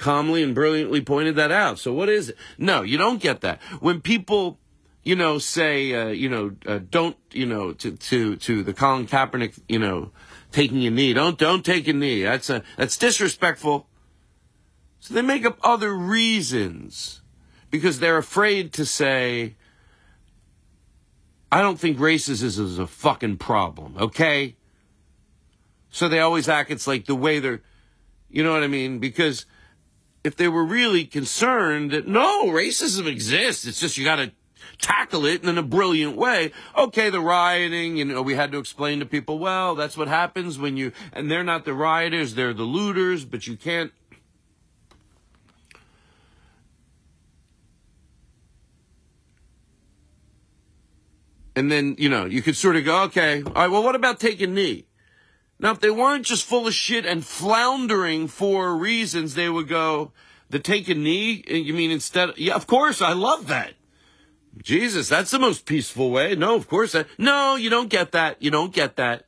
calmly 0.00 0.42
and 0.42 0.54
brilliantly 0.54 1.00
pointed 1.00 1.36
that 1.36 1.52
out. 1.52 1.78
So 1.78 1.92
what 1.92 2.08
is 2.08 2.30
it? 2.30 2.36
No, 2.58 2.82
you 2.82 2.98
don't 2.98 3.22
get 3.22 3.40
that. 3.42 3.60
When 3.78 4.00
people, 4.00 4.58
you 5.04 5.14
know, 5.14 5.38
say, 5.38 5.94
uh, 5.94 6.08
you 6.08 6.28
know, 6.28 6.56
uh, 6.66 6.80
don't, 6.90 7.16
you 7.30 7.46
know, 7.46 7.72
to, 7.74 7.96
to, 7.96 8.36
to 8.36 8.62
the 8.64 8.72
Colin 8.72 9.06
Kaepernick, 9.06 9.60
you 9.68 9.78
know, 9.78 10.10
taking 10.50 10.84
a 10.86 10.90
knee. 10.90 11.12
Don't, 11.12 11.38
don't 11.38 11.64
take 11.64 11.86
a 11.86 11.92
knee. 11.92 12.24
That's 12.24 12.50
a, 12.50 12.62
that's 12.76 12.96
disrespectful. 12.96 13.86
So 14.98 15.14
they 15.14 15.22
make 15.22 15.44
up 15.46 15.58
other 15.62 15.94
reasons 15.94 17.22
because 17.70 18.00
they're 18.00 18.18
afraid 18.18 18.72
to 18.74 18.84
say, 18.84 19.56
I 21.52 21.62
don't 21.62 21.78
think 21.78 21.98
racism 21.98 22.44
is 22.44 22.78
a 22.78 22.86
fucking 22.86 23.38
problem, 23.38 23.96
okay? 23.98 24.56
So 25.90 26.08
they 26.08 26.20
always 26.20 26.48
act, 26.48 26.70
it's 26.70 26.86
like 26.86 27.06
the 27.06 27.14
way 27.14 27.38
they're, 27.40 27.62
you 28.28 28.44
know 28.44 28.52
what 28.52 28.62
I 28.62 28.68
mean? 28.68 28.98
Because 28.98 29.46
if 30.22 30.36
they 30.36 30.48
were 30.48 30.64
really 30.64 31.04
concerned 31.04 31.90
that 31.92 32.06
no, 32.06 32.46
racism 32.46 33.06
exists, 33.06 33.66
it's 33.66 33.80
just 33.80 33.96
you 33.96 34.04
gotta 34.04 34.32
tackle 34.78 35.26
it 35.26 35.44
in 35.44 35.58
a 35.58 35.62
brilliant 35.62 36.16
way. 36.16 36.52
Okay, 36.76 37.10
the 37.10 37.20
rioting, 37.20 37.96
you 37.96 38.04
know, 38.04 38.22
we 38.22 38.34
had 38.34 38.52
to 38.52 38.58
explain 38.58 39.00
to 39.00 39.06
people, 39.06 39.38
well, 39.38 39.74
that's 39.74 39.96
what 39.96 40.08
happens 40.08 40.58
when 40.58 40.76
you, 40.76 40.92
and 41.12 41.30
they're 41.30 41.44
not 41.44 41.64
the 41.64 41.74
rioters, 41.74 42.34
they're 42.34 42.54
the 42.54 42.64
looters, 42.64 43.24
but 43.24 43.46
you 43.46 43.56
can't 43.56 43.92
And 51.56 51.70
then, 51.70 51.96
you 51.98 52.08
know, 52.08 52.24
you 52.24 52.40
could 52.40 52.56
sort 52.56 52.76
of 52.76 52.84
go, 52.86 53.02
okay, 53.02 53.42
all 53.42 53.52
right, 53.52 53.70
well, 53.70 53.82
what 53.82 53.94
about 53.94 54.18
taking 54.18 54.54
knee? 54.54 54.86
Now, 55.60 55.72
if 55.72 55.80
they 55.80 55.90
weren't 55.90 56.24
just 56.24 56.46
full 56.46 56.66
of 56.66 56.74
shit 56.74 57.04
and 57.04 57.24
floundering 57.24 58.28
for 58.28 58.74
reasons, 58.74 59.34
they 59.34 59.50
would 59.50 59.68
go, 59.68 60.12
the 60.48 60.58
take 60.58 60.88
a 60.88 60.94
knee? 60.94 61.44
Uh, 61.48 61.54
you 61.54 61.74
mean 61.74 61.90
instead, 61.90 62.30
yeah, 62.36 62.54
of 62.54 62.66
course, 62.66 63.02
I 63.02 63.12
love 63.12 63.46
that. 63.48 63.74
Jesus, 64.62 65.08
that's 65.08 65.30
the 65.30 65.38
most 65.38 65.66
peaceful 65.66 66.10
way. 66.10 66.34
No, 66.34 66.56
of 66.56 66.66
course. 66.66 66.92
that. 66.92 67.06
no, 67.18 67.56
you 67.56 67.70
don't 67.70 67.90
get 67.90 68.12
that. 68.12 68.42
You 68.42 68.50
don't 68.50 68.72
get 68.72 68.96
that. 68.96 69.26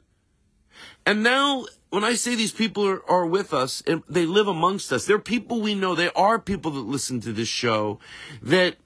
And 1.04 1.22
now, 1.22 1.66
when 1.90 2.02
I 2.02 2.14
say 2.14 2.34
these 2.34 2.52
people 2.52 2.88
are, 2.88 3.08
are 3.10 3.26
with 3.26 3.52
us 3.52 3.82
and 3.86 4.02
they 4.08 4.24
live 4.24 4.48
amongst 4.48 4.92
us, 4.92 5.04
they're 5.04 5.18
people 5.18 5.60
we 5.60 5.74
know. 5.74 5.94
They 5.94 6.10
are 6.10 6.38
people 6.38 6.70
that 6.72 6.80
listen 6.80 7.20
to 7.20 7.32
this 7.32 7.48
show 7.48 8.00
that 8.42 8.76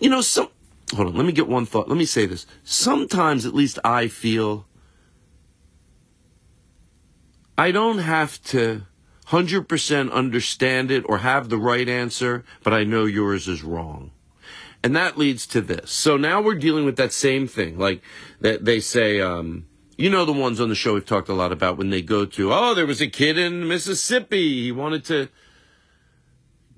you 0.00 0.10
know, 0.10 0.20
some, 0.20 0.48
hold 0.94 1.08
on, 1.08 1.14
let 1.14 1.26
me 1.26 1.32
get 1.32 1.48
one 1.48 1.66
thought. 1.66 1.88
Let 1.88 1.98
me 1.98 2.04
say 2.04 2.26
this. 2.26 2.46
Sometimes, 2.62 3.44
at 3.46 3.54
least 3.54 3.78
I 3.84 4.08
feel, 4.08 4.66
I 7.56 7.70
don't 7.70 7.98
have 7.98 8.42
to 8.44 8.82
100% 9.28 10.12
understand 10.12 10.90
it 10.90 11.04
or 11.06 11.18
have 11.18 11.48
the 11.48 11.58
right 11.58 11.88
answer, 11.88 12.44
but 12.62 12.72
I 12.72 12.84
know 12.84 13.04
yours 13.04 13.48
is 13.48 13.62
wrong. 13.62 14.10
And 14.82 14.94
that 14.94 15.16
leads 15.16 15.46
to 15.48 15.60
this. 15.60 15.90
So 15.90 16.16
now 16.16 16.42
we're 16.42 16.54
dealing 16.54 16.84
with 16.84 16.96
that 16.96 17.12
same 17.12 17.46
thing. 17.46 17.78
Like 17.78 18.02
that 18.40 18.64
they 18.64 18.80
say, 18.80 19.20
um, 19.20 19.66
you 19.96 20.10
know, 20.10 20.24
the 20.24 20.32
ones 20.32 20.60
on 20.60 20.68
the 20.68 20.74
show 20.74 20.94
we've 20.94 21.06
talked 21.06 21.30
a 21.30 21.34
lot 21.34 21.52
about 21.52 21.78
when 21.78 21.90
they 21.90 22.02
go 22.02 22.26
to, 22.26 22.52
oh, 22.52 22.74
there 22.74 22.86
was 22.86 23.00
a 23.00 23.06
kid 23.06 23.38
in 23.38 23.66
Mississippi. 23.66 24.64
He 24.64 24.72
wanted 24.72 25.04
to, 25.06 25.28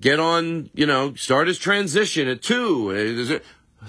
get 0.01 0.19
on, 0.19 0.69
you 0.73 0.85
know, 0.85 1.13
start 1.15 1.47
his 1.47 1.57
transition 1.57 2.27
at 2.27 2.41
two. 2.41 3.41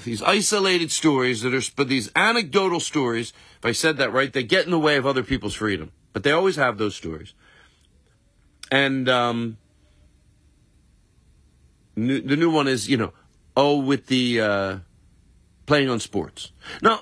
These 0.05 0.23
isolated 0.23 0.93
stories 0.93 1.43
that 1.43 1.55
are, 1.55 1.63
but 1.75 1.89
these 1.89 2.11
anecdotal 2.15 2.81
stories, 2.81 3.33
if 3.59 3.65
I 3.65 3.73
said 3.73 3.97
that 3.97 4.13
right, 4.13 4.33
they 4.33 4.43
get 4.43 4.65
in 4.65 4.71
the 4.71 4.79
way 4.79 4.97
of 4.97 5.07
other 5.07 5.23
people's 5.23 5.55
freedom. 5.55 5.93
But 6.13 6.23
they 6.23 6.31
always 6.31 6.57
have 6.57 6.79
those 6.79 6.95
stories. 6.95 7.35
And 8.71 9.09
um, 9.09 9.57
new, 11.97 12.21
the 12.21 12.37
new 12.37 12.51
one 12.51 12.69
is, 12.69 12.89
you 12.89 12.97
know, 12.97 13.13
oh, 13.57 13.79
with 13.79 14.07
the 14.07 14.41
uh, 14.41 14.79
playing 15.67 15.89
on 15.89 16.01
sports. 16.01 16.53
Now, 16.83 17.01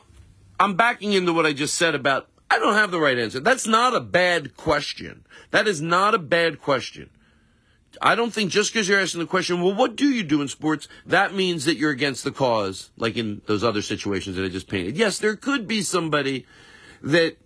I'm 0.58 0.74
backing 0.74 1.12
into 1.12 1.32
what 1.32 1.44
I 1.44 1.52
just 1.52 1.74
said 1.74 1.94
about 1.94 2.28
I 2.50 2.58
don't 2.58 2.74
have 2.74 2.90
the 2.90 3.00
right 3.00 3.18
answer. 3.18 3.40
That's 3.40 3.66
not 3.66 3.94
a 3.94 4.00
bad 4.00 4.56
question. 4.56 5.24
That 5.50 5.66
is 5.66 5.82
not 5.82 6.14
a 6.14 6.18
bad 6.18 6.60
question. 6.60 7.10
I 8.00 8.14
don't 8.14 8.32
think 8.32 8.50
just 8.50 8.72
because 8.72 8.88
you're 8.88 9.00
asking 9.00 9.20
the 9.20 9.26
question, 9.26 9.62
well, 9.62 9.74
what 9.74 9.96
do 9.96 10.08
you 10.08 10.22
do 10.22 10.42
in 10.42 10.48
sports? 10.48 10.88
That 11.04 11.34
means 11.34 11.64
that 11.64 11.76
you're 11.76 11.90
against 11.90 12.24
the 12.24 12.32
cause, 12.32 12.90
like 12.96 13.16
in 13.16 13.42
those 13.46 13.64
other 13.64 13.82
situations 13.82 14.36
that 14.36 14.44
I 14.44 14.48
just 14.48 14.68
painted. 14.68 14.96
Yes, 14.96 15.18
there 15.18 15.36
could 15.36 15.66
be 15.66 15.82
somebody 15.82 16.46
that 17.02 17.36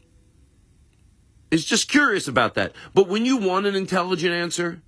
is 1.51 1.65
just 1.65 1.89
curious 1.89 2.29
about 2.29 2.55
that. 2.55 2.73
But 2.95 3.09
when 3.09 3.25
you 3.25 3.37
want 3.37 3.67
an 3.67 3.75
intelligent 3.75 4.33
answer, 4.33 4.83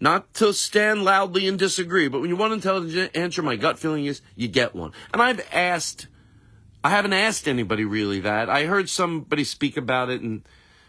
not 0.00 0.34
to 0.34 0.52
stand 0.52 1.04
loudly 1.04 1.46
and 1.46 1.58
disagree, 1.58 2.08
but 2.08 2.20
when 2.20 2.28
you 2.28 2.36
want 2.36 2.52
an 2.52 2.58
intelligent 2.58 3.16
answer, 3.16 3.42
my 3.42 3.56
gut 3.56 3.78
feeling 3.78 4.06
is 4.06 4.20
you 4.34 4.48
get 4.48 4.74
one. 4.74 4.92
And 5.12 5.22
I've 5.22 5.46
asked, 5.52 6.08
I 6.82 6.90
haven't 6.90 7.12
asked 7.12 7.46
anybody 7.46 7.84
really 7.84 8.20
that. 8.20 8.50
I 8.50 8.64
heard 8.64 8.90
somebody 8.90 9.44
speak 9.44 9.76
about 9.76 10.10
it, 10.10 10.20
and 10.20 10.42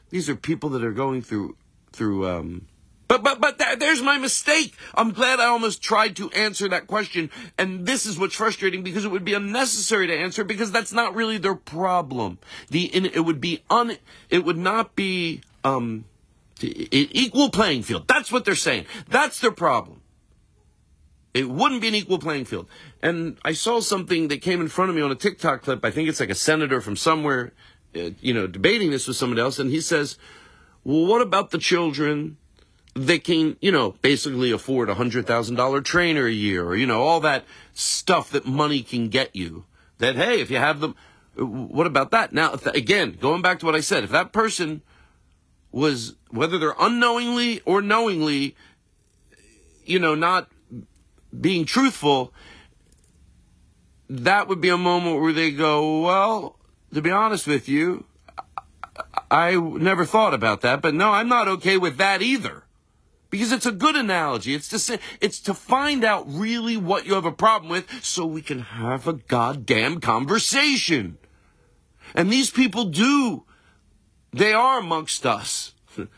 these 0.10 0.30
are 0.30 0.36
people 0.36 0.70
that 0.70 0.84
are 0.84 0.92
going 0.92 1.22
through, 1.22 1.56
through, 1.92 2.27
um, 2.27 2.68
But 3.13 3.24
but 3.24 3.39
but 3.39 3.60
that, 3.60 3.79
there's 3.79 4.01
my 4.01 4.17
mistake. 4.17 4.74
I'm 4.96 5.12
glad 5.12 5.39
I 5.39 5.46
almost 5.46 5.84
tried 5.84 6.15
to 6.15 6.32
answer 6.32 6.67
that 6.70 6.88
question, 6.88 7.29
and 7.60 7.86
this 7.86 8.08
is 8.08 8.17
what's 8.17 8.34
frustrating 8.34 8.82
because 8.82 9.05
it 9.05 9.12
would 9.12 9.24
be 9.24 9.36
unnecessary 9.36 10.08
to 10.08 10.15
answer 10.15 10.43
because 10.43 10.72
that's 10.72 10.91
not 10.91 11.13
really 11.13 11.38
their 11.38 11.53
problem. 11.53 12.39
The 12.72 12.86
it 12.86 13.24
would 13.24 13.39
be 13.39 13.62
un 13.70 13.98
it 14.32 14.43
would 14.43 14.58
not 14.58 14.96
be 14.96 15.41
um 15.63 16.05
equal 16.60 17.51
playing 17.51 17.84
field. 17.84 18.08
That's 18.08 18.32
what 18.32 18.46
they're 18.46 18.55
saying. 18.55 18.88
That's 19.08 19.39
their 19.39 19.51
problem. 19.51 20.01
It 21.36 21.48
wouldn't 21.51 21.82
be 21.82 21.89
an 21.89 21.96
equal 21.96 22.17
playing 22.17 22.46
field. 22.46 22.67
And 23.03 23.38
I 23.46 23.53
saw 23.53 23.79
something 23.79 24.29
that 24.29 24.41
came 24.41 24.60
in 24.60 24.70
front 24.70 24.89
of 24.89 24.96
me 24.96 25.03
on 25.03 25.12
a 25.12 25.15
TikTok 25.15 25.62
clip. 25.62 25.86
I 25.86 25.91
think 25.91 26.10
it's 26.10 26.20
like 26.20 26.32
a 26.32 26.36
senator 26.36 26.82
from 26.82 26.96
somewhere, 26.96 27.53
uh, 27.96 28.10
you 28.22 28.34
know, 28.34 28.48
debating 28.48 28.89
this 28.89 29.08
with 29.08 29.17
somebody 29.17 29.41
else, 29.43 29.60
and 29.60 29.70
he 29.70 29.82
says, 29.82 30.17
"Well, 30.84 31.05
what 31.05 31.22
about 31.22 31.51
the 31.51 31.60
children?" 31.60 32.38
They 32.96 33.20
can, 33.20 33.58
you 33.60 33.72
know, 33.72 33.96
basically 34.02 34.52
afford 34.52 34.90
a 34.90 34.96
hundred 34.96 35.26
thousand 35.26 35.56
dollar 35.56 35.82
trainer 35.82 36.28
a 36.28 36.32
year, 36.32 36.64
or 36.64 36.76
you 36.76 36.86
know, 36.86 37.02
all 37.02 37.20
that 37.22 37.46
stuff 37.74 38.30
that 38.32 38.46
money 38.46 38.84
can 38.84 39.10
get 39.10 39.36
you. 39.36 39.66
That 39.98 40.16
hey, 40.16 40.42
if 40.42 40.52
you 40.52 40.58
have 40.58 40.80
them, 40.80 40.96
what 41.36 41.88
about 41.88 42.12
that? 42.12 42.34
Now, 42.34 42.54
again, 42.74 43.18
going 43.20 43.42
back 43.42 43.60
to 43.60 43.66
what 43.66 43.76
I 43.76 43.80
said, 43.80 44.04
if 44.04 44.12
that 44.12 44.32
person 44.32 44.82
was 45.72 46.16
whether 46.30 46.60
they're 46.60 46.76
unknowingly 46.80 47.62
or 47.66 47.82
knowingly, 47.82 48.56
you 49.86 50.00
know, 50.00 50.14
not 50.14 50.50
being 51.40 51.66
truthful, 51.66 52.32
that 54.08 54.48
would 54.48 54.62
be 54.62 54.70
a 54.70 54.78
moment 54.78 55.20
where 55.20 55.34
they 55.34 55.50
go, 55.50 56.02
well, 56.02 56.60
to 56.94 57.02
be 57.02 57.10
honest 57.10 57.48
with 57.48 57.68
you, 57.68 58.06
I 59.32 59.56
never 59.56 60.06
thought 60.06 60.36
about 60.36 60.62
that, 60.62 60.84
but 60.84 60.94
no, 60.94 61.10
I'm 61.10 61.28
not 61.28 61.48
okay 61.48 61.78
with 61.78 61.98
that 61.98 62.22
either 62.22 62.64
because 63.34 63.52
it's 63.52 63.66
a 63.66 63.72
good 63.72 63.96
analogy. 63.96 64.54
It's 64.54 64.68
to 64.68 64.78
say, 64.78 65.00
it's 65.20 65.40
to 65.40 65.56
find 65.56 66.04
out 66.04 66.25
really 66.28 66.78
what 66.78 67.08
you 67.08 67.16
have 67.16 67.25
a 67.25 67.32
problem 67.32 67.72
with 67.72 68.04
so 68.04 68.28
we 68.28 68.44
can 68.44 68.60
have 68.60 69.08
a 69.08 69.13
goddamn 69.13 70.02
conversation. 70.02 71.18
And 72.13 72.32
these 72.32 72.52
people 72.52 72.86
do. 72.86 73.46
They 74.34 74.54
are 74.54 74.78
amongst 74.78 75.25
us. 75.25 75.74
And 75.98 76.10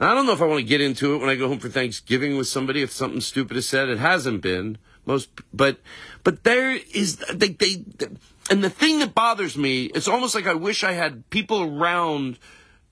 I 0.00 0.12
don't 0.12 0.26
know 0.26 0.32
if 0.32 0.42
I 0.42 0.46
want 0.46 0.58
to 0.58 0.66
get 0.66 0.80
into 0.80 1.14
it 1.14 1.18
when 1.18 1.28
I 1.28 1.36
go 1.36 1.46
home 1.46 1.60
for 1.60 1.68
Thanksgiving 1.68 2.36
with 2.36 2.48
somebody 2.48 2.82
if 2.82 2.90
something 2.90 3.20
stupid 3.20 3.56
is 3.56 3.68
said. 3.68 3.88
It 3.88 3.98
hasn't 3.98 4.42
been 4.42 4.78
most, 5.06 5.30
but 5.54 5.78
but 6.24 6.42
there 6.42 6.72
is 6.72 7.18
they 7.32 7.50
they, 7.50 7.84
and 8.50 8.64
the 8.64 8.70
thing 8.70 8.98
that 8.98 9.14
bothers 9.14 9.56
me. 9.56 9.84
It's 9.84 10.08
almost 10.08 10.34
like 10.34 10.48
I 10.48 10.54
wish 10.54 10.82
I 10.82 10.94
had 10.94 11.30
people 11.30 11.62
around 11.62 12.40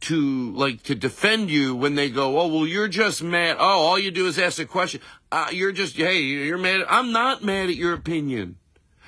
to 0.01 0.53
like 0.53 0.83
to 0.85 0.95
defend 0.95 1.51
you 1.51 1.75
when 1.75 1.95
they 1.95 2.11
go, 2.11 2.39
oh 2.39 2.49
well, 2.49 2.67
you're 2.67 2.89
just 2.89 3.23
mad. 3.23 3.57
Oh, 3.59 3.87
all 3.87 3.99
you 3.99 4.11
do 4.11 4.27
is 4.27 4.39
ask 4.39 4.59
a 4.59 4.65
question. 4.65 5.01
Uh, 5.33 5.49
you're 5.53 5.73
just 5.73 5.97
hey, 5.97 6.21
you're 6.21 6.59
mad. 6.59 6.85
I'm 6.89 7.13
not 7.13 7.43
mad 7.43 7.69
at 7.69 7.77
your 7.77 7.95
opinion. 7.95 8.57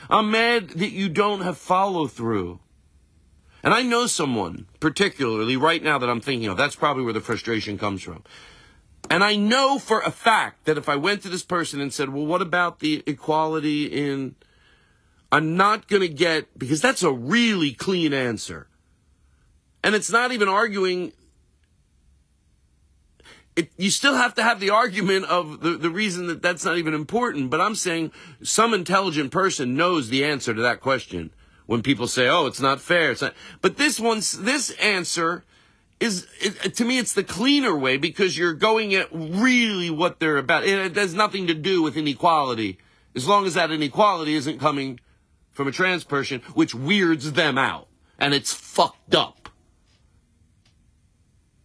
I'm 0.08 0.30
mad 0.30 0.70
that 0.70 0.90
you 0.90 1.08
don't 1.08 1.42
have 1.42 1.58
follow 1.58 2.06
through. 2.06 2.60
And 3.62 3.74
I 3.74 3.82
know 3.82 4.06
someone 4.06 4.66
particularly 4.80 5.56
right 5.56 5.82
now 5.82 5.98
that 5.98 6.08
I'm 6.08 6.20
thinking 6.20 6.48
of. 6.48 6.56
That's 6.56 6.76
probably 6.76 7.02
where 7.02 7.12
the 7.12 7.20
frustration 7.20 7.76
comes 7.76 8.02
from. 8.02 8.22
And 9.10 9.24
I 9.24 9.36
know 9.36 9.78
for 9.78 10.00
a 10.00 10.10
fact 10.10 10.66
that 10.66 10.78
if 10.78 10.88
I 10.88 10.96
went 10.96 11.22
to 11.22 11.28
this 11.28 11.42
person 11.42 11.80
and 11.80 11.92
said, 11.92 12.10
well, 12.10 12.26
what 12.26 12.42
about 12.42 12.80
the 12.80 13.02
equality 13.06 13.86
in, 13.86 14.36
I'm 15.32 15.56
not 15.56 15.88
going 15.88 16.02
to 16.02 16.08
get, 16.08 16.58
because 16.58 16.80
that's 16.80 17.02
a 17.02 17.12
really 17.12 17.72
clean 17.72 18.12
answer. 18.12 18.68
And 19.88 19.94
it's 19.94 20.10
not 20.10 20.32
even 20.32 20.48
arguing. 20.48 21.14
It, 23.56 23.70
you 23.78 23.88
still 23.88 24.16
have 24.16 24.34
to 24.34 24.42
have 24.42 24.60
the 24.60 24.68
argument 24.68 25.24
of 25.24 25.62
the, 25.62 25.78
the 25.78 25.88
reason 25.88 26.26
that 26.26 26.42
that's 26.42 26.62
not 26.62 26.76
even 26.76 26.92
important. 26.92 27.48
But 27.48 27.62
I'm 27.62 27.74
saying 27.74 28.12
some 28.42 28.74
intelligent 28.74 29.32
person 29.32 29.76
knows 29.76 30.10
the 30.10 30.26
answer 30.26 30.52
to 30.52 30.60
that 30.60 30.82
question 30.82 31.30
when 31.64 31.80
people 31.80 32.06
say, 32.06 32.28
"Oh, 32.28 32.44
it's 32.44 32.60
not 32.60 32.82
fair." 32.82 33.12
It's 33.12 33.22
not. 33.22 33.32
But 33.62 33.78
this 33.78 33.98
one's 33.98 34.32
this 34.32 34.72
answer 34.72 35.46
is 36.00 36.26
it, 36.38 36.74
to 36.74 36.84
me 36.84 36.98
it's 36.98 37.14
the 37.14 37.24
cleaner 37.24 37.74
way 37.74 37.96
because 37.96 38.36
you're 38.36 38.52
going 38.52 38.94
at 38.94 39.08
really 39.10 39.88
what 39.88 40.20
they're 40.20 40.36
about. 40.36 40.64
It, 40.64 40.78
it 40.78 40.96
has 40.96 41.14
nothing 41.14 41.46
to 41.46 41.54
do 41.54 41.80
with 41.80 41.96
inequality, 41.96 42.76
as 43.16 43.26
long 43.26 43.46
as 43.46 43.54
that 43.54 43.70
inequality 43.70 44.34
isn't 44.34 44.60
coming 44.60 45.00
from 45.50 45.66
a 45.66 45.72
trans 45.72 46.04
person, 46.04 46.42
which 46.52 46.74
weirds 46.74 47.32
them 47.32 47.56
out, 47.56 47.88
and 48.18 48.34
it's 48.34 48.52
fucked 48.52 49.14
up. 49.14 49.37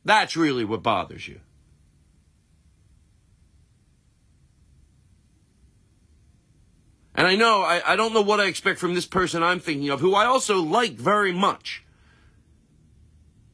That's 0.05 0.35
really 0.35 0.65
what 0.65 0.83
bothers 0.83 1.27
you. 1.27 1.39
And 7.15 7.27
I 7.27 7.35
know, 7.35 7.61
I, 7.61 7.93
I 7.93 7.95
don't 7.95 8.13
know 8.13 8.21
what 8.21 8.39
I 8.39 8.45
expect 8.45 8.79
from 8.79 8.95
this 8.95 9.05
person 9.05 9.43
I'm 9.43 9.59
thinking 9.59 9.89
of, 9.89 9.99
who 9.99 10.15
I 10.15 10.25
also 10.25 10.61
like 10.61 10.93
very 10.93 11.31
much. 11.31 11.83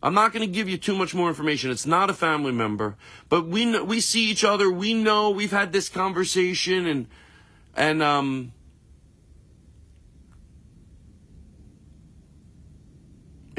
I'm 0.02 0.14
not 0.14 0.32
going 0.32 0.48
to 0.48 0.52
give 0.52 0.70
you 0.70 0.78
too 0.78 0.96
much 0.96 1.14
more 1.14 1.28
information. 1.28 1.70
It's 1.70 1.86
not 1.86 2.10
a 2.10 2.14
family 2.14 2.54
member, 2.54 2.96
but 3.28 3.48
we 3.48 3.66
know, 3.66 3.84
we 3.84 4.00
see 4.00 4.30
each 4.32 4.46
other. 4.46 4.72
We 4.72 4.94
know 4.94 5.30
we've 5.30 5.52
had 5.52 5.74
this 5.74 5.90
conversation 5.90 6.86
and, 6.86 7.08
and, 7.76 8.02
um, 8.02 8.54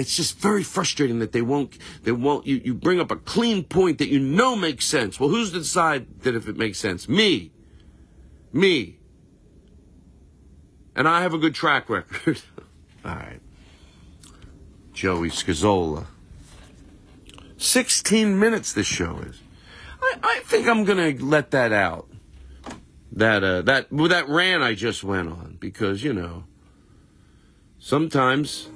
It's 0.01 0.17
just 0.17 0.39
very 0.39 0.63
frustrating 0.63 1.19
that 1.19 1.33
they 1.33 1.43
won't, 1.43 1.77
they 2.05 2.13
won't, 2.13 2.47
you, 2.47 2.63
you 2.65 2.73
bring 2.73 3.01
up 3.01 3.11
a 3.11 3.17
clean 3.17 3.63
point 3.63 3.99
that 3.99 4.09
you 4.09 4.19
know 4.19 4.57
makes 4.57 4.87
sense. 4.87 5.21
Well, 5.21 5.29
who's 5.29 5.51
to 5.51 5.59
decide 5.59 6.23
that 6.23 6.35
if 6.35 6.49
it 6.49 6.57
makes 6.57 6.79
sense? 6.79 7.07
Me. 7.07 7.53
Me. 8.51 8.99
And 10.97 11.07
I 11.07 11.21
have 11.21 11.35
a 11.35 11.39
good 11.39 11.55
track 11.55 11.91
record. 11.91 12.41
All 13.05 13.15
right. 13.15 13.41
Joey 14.95 15.29
Scazola. 15.29 16.07
16 17.59 18.39
minutes 18.39 18.73
this 18.73 18.87
show 18.87 19.19
is. 19.19 19.39
I, 20.03 20.17
I 20.23 20.41
think 20.45 20.67
I'm 20.67 20.85
going 20.85 21.19
to 21.19 21.23
let 21.23 21.51
that 21.51 21.75
out. 21.75 22.09
That, 23.13 23.45
uh, 23.45 23.63
that, 23.63 23.93
well, 23.93 24.09
that 24.09 24.31
rant 24.31 24.63
I 24.63 24.75
just 24.75 25.05
went 25.05 25.29
on 25.29 25.59
because, 25.61 26.03
you 26.03 26.15
know, 26.15 26.45
sometimes 27.79 28.69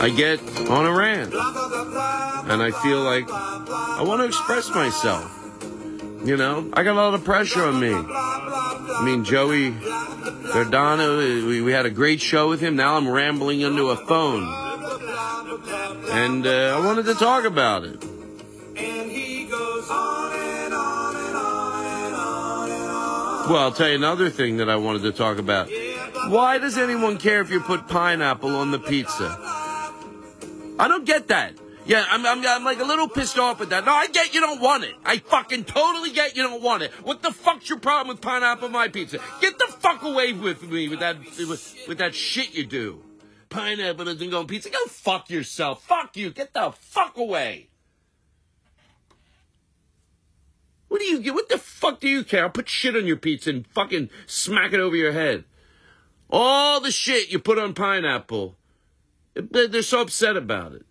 I 0.00 0.10
get 0.10 0.40
on 0.68 0.86
a 0.86 0.92
rant. 0.92 1.34
And 1.34 2.62
I 2.62 2.70
feel 2.82 3.02
like 3.02 3.28
I 3.30 4.02
want 4.06 4.20
to 4.20 4.26
express 4.26 4.70
myself. 4.70 5.34
You 6.24 6.36
know, 6.36 6.70
I 6.72 6.82
got 6.82 6.92
a 6.92 7.00
lot 7.00 7.14
of 7.14 7.24
pressure 7.24 7.64
on 7.64 7.80
me. 7.80 7.92
I 7.92 9.02
mean, 9.04 9.24
Joey 9.24 9.74
Giordano, 10.52 11.18
we, 11.18 11.60
we 11.60 11.72
had 11.72 11.86
a 11.86 11.90
great 11.90 12.20
show 12.20 12.48
with 12.48 12.60
him. 12.60 12.76
Now 12.76 12.96
I'm 12.96 13.08
rambling 13.08 13.60
into 13.60 13.90
a 13.90 13.96
phone. 13.96 14.42
And 16.10 16.46
uh, 16.46 16.78
I 16.78 16.84
wanted 16.84 17.06
to 17.06 17.14
talk 17.14 17.44
about 17.44 17.84
it. 17.84 18.04
Well, 23.48 23.56
I'll 23.56 23.72
tell 23.72 23.88
you 23.88 23.94
another 23.94 24.28
thing 24.28 24.58
that 24.58 24.68
I 24.68 24.76
wanted 24.76 25.02
to 25.02 25.12
talk 25.12 25.38
about. 25.38 25.70
Why 26.28 26.58
does 26.58 26.76
anyone 26.76 27.16
care 27.16 27.40
if 27.40 27.50
you 27.50 27.60
put 27.60 27.88
pineapple 27.88 28.54
on 28.54 28.70
the 28.70 28.78
pizza? 28.78 29.47
I 30.78 30.88
don't 30.88 31.04
get 31.04 31.28
that. 31.28 31.54
Yeah, 31.88 32.04
I'm, 32.10 32.24
I'm, 32.26 32.46
I'm 32.46 32.64
like 32.64 32.80
a 32.80 32.84
little 32.84 33.08
pissed 33.08 33.38
off 33.38 33.60
with 33.60 33.70
that. 33.70 33.86
No, 33.86 33.92
I 33.94 34.08
get 34.08 34.34
you 34.34 34.40
don't 34.40 34.60
want 34.60 34.84
it. 34.84 34.94
I 35.06 35.18
fucking 35.18 35.64
totally 35.64 36.12
get 36.12 36.36
you 36.36 36.42
don't 36.42 36.62
want 36.62 36.82
it. 36.82 36.92
What 37.02 37.22
the 37.22 37.32
fuck's 37.32 37.70
your 37.70 37.78
problem 37.78 38.08
with 38.08 38.20
pineapple 38.20 38.66
on 38.66 38.72
my 38.72 38.88
pizza? 38.88 39.18
Get 39.40 39.58
the 39.58 39.66
fuck 39.68 40.02
away 40.02 40.34
with 40.34 40.62
me 40.62 40.88
with 40.88 41.00
that 41.00 41.18
with, 41.18 41.84
with 41.88 41.96
that 41.96 42.14
shit 42.14 42.54
you 42.54 42.66
do. 42.66 43.02
Pineapple 43.48 44.04
doesn't 44.04 44.28
go 44.28 44.40
on 44.40 44.46
pizza. 44.46 44.68
Go 44.68 44.84
fuck 44.86 45.30
yourself. 45.30 45.82
Fuck 45.82 46.14
you. 46.18 46.28
Get 46.30 46.52
the 46.52 46.72
fuck 46.72 47.16
away. 47.16 47.70
What 50.88 51.00
do 51.00 51.06
you 51.06 51.20
get? 51.20 51.32
What 51.32 51.48
the 51.48 51.56
fuck 51.56 52.00
do 52.00 52.08
you 52.08 52.22
care? 52.22 52.44
I'll 52.44 52.50
put 52.50 52.68
shit 52.68 52.96
on 52.96 53.06
your 53.06 53.16
pizza 53.16 53.48
and 53.48 53.66
fucking 53.66 54.10
smack 54.26 54.74
it 54.74 54.80
over 54.80 54.94
your 54.94 55.12
head. 55.12 55.44
All 56.28 56.80
the 56.80 56.90
shit 56.90 57.30
you 57.30 57.38
put 57.38 57.58
on 57.58 57.72
pineapple 57.72 58.57
they're 59.34 59.82
so 59.82 60.00
upset 60.00 60.36
about 60.36 60.72
it. 60.72 60.84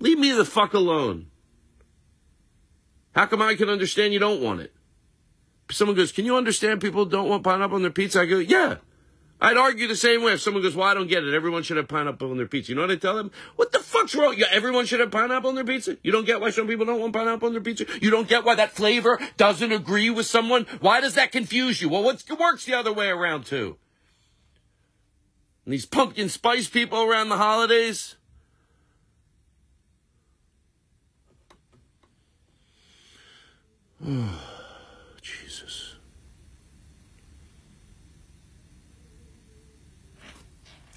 Leave 0.00 0.18
me 0.18 0.32
the 0.32 0.44
fuck 0.44 0.74
alone. 0.74 1.26
How 3.14 3.26
come 3.26 3.42
I 3.42 3.54
can 3.54 3.68
understand 3.68 4.12
you 4.12 4.18
don't 4.18 4.42
want 4.42 4.60
it? 4.60 4.72
Someone 5.70 5.96
goes, 5.96 6.12
Can 6.12 6.24
you 6.24 6.36
understand 6.36 6.80
people 6.80 7.04
don't 7.04 7.28
want 7.28 7.44
pineapple 7.44 7.76
on 7.76 7.82
their 7.82 7.90
pizza? 7.90 8.20
I 8.20 8.26
go, 8.26 8.38
Yeah. 8.38 8.76
I'd 9.40 9.56
argue 9.56 9.86
the 9.86 9.96
same 9.96 10.22
way. 10.22 10.32
If 10.32 10.40
someone 10.40 10.62
goes, 10.62 10.74
Well, 10.74 10.86
I 10.86 10.94
don't 10.94 11.06
get 11.06 11.24
it. 11.24 11.34
Everyone 11.34 11.62
should 11.62 11.76
have 11.76 11.88
pineapple 11.88 12.30
on 12.30 12.36
their 12.36 12.46
pizza. 12.46 12.72
You 12.72 12.76
know 12.76 12.82
what 12.82 12.90
I 12.90 12.96
tell 12.96 13.16
them? 13.16 13.30
What 13.56 13.72
the 13.72 13.78
fuck's 13.78 14.14
wrong? 14.14 14.34
Yeah, 14.36 14.46
everyone 14.50 14.86
should 14.86 15.00
have 15.00 15.10
pineapple 15.10 15.48
on 15.48 15.54
their 15.54 15.64
pizza? 15.64 15.96
You 16.02 16.12
don't 16.12 16.26
get 16.26 16.40
why 16.40 16.50
some 16.50 16.66
people 16.66 16.86
don't 16.86 17.00
want 17.00 17.12
pineapple 17.12 17.46
on 17.46 17.54
their 17.54 17.62
pizza? 17.62 17.86
You 18.00 18.10
don't 18.10 18.28
get 18.28 18.44
why 18.44 18.56
that 18.56 18.72
flavor 18.72 19.18
doesn't 19.36 19.72
agree 19.72 20.10
with 20.10 20.26
someone? 20.26 20.66
Why 20.80 21.00
does 21.00 21.14
that 21.14 21.32
confuse 21.32 21.80
you? 21.80 21.88
Well, 21.88 22.02
what 22.02 22.22
works 22.38 22.64
the 22.64 22.74
other 22.74 22.92
way 22.92 23.08
around 23.08 23.46
too? 23.46 23.78
And 25.64 25.72
these 25.72 25.86
pumpkin 25.86 26.28
spice 26.28 26.68
people 26.68 27.02
around 27.02 27.30
the 27.30 27.38
holidays. 27.38 28.16
Jesus. 35.22 35.94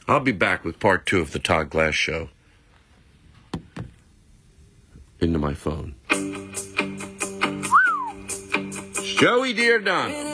I'll 0.08 0.20
be 0.20 0.34
back 0.34 0.66
with 0.66 0.80
part 0.80 1.06
two 1.06 1.22
of 1.22 1.32
the 1.32 1.40
Todd 1.40 1.70
Glass 1.70 1.94
show. 1.94 2.30
Into 5.20 5.40
my 5.40 5.54
phone. 5.54 5.96
Joey 9.18 9.54
Deardon. 9.54 10.12
When 10.12 10.28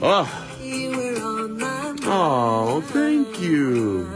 Oh, 0.00 0.28
oh, 2.04 2.82
thank 2.88 3.40
you. 3.40 4.08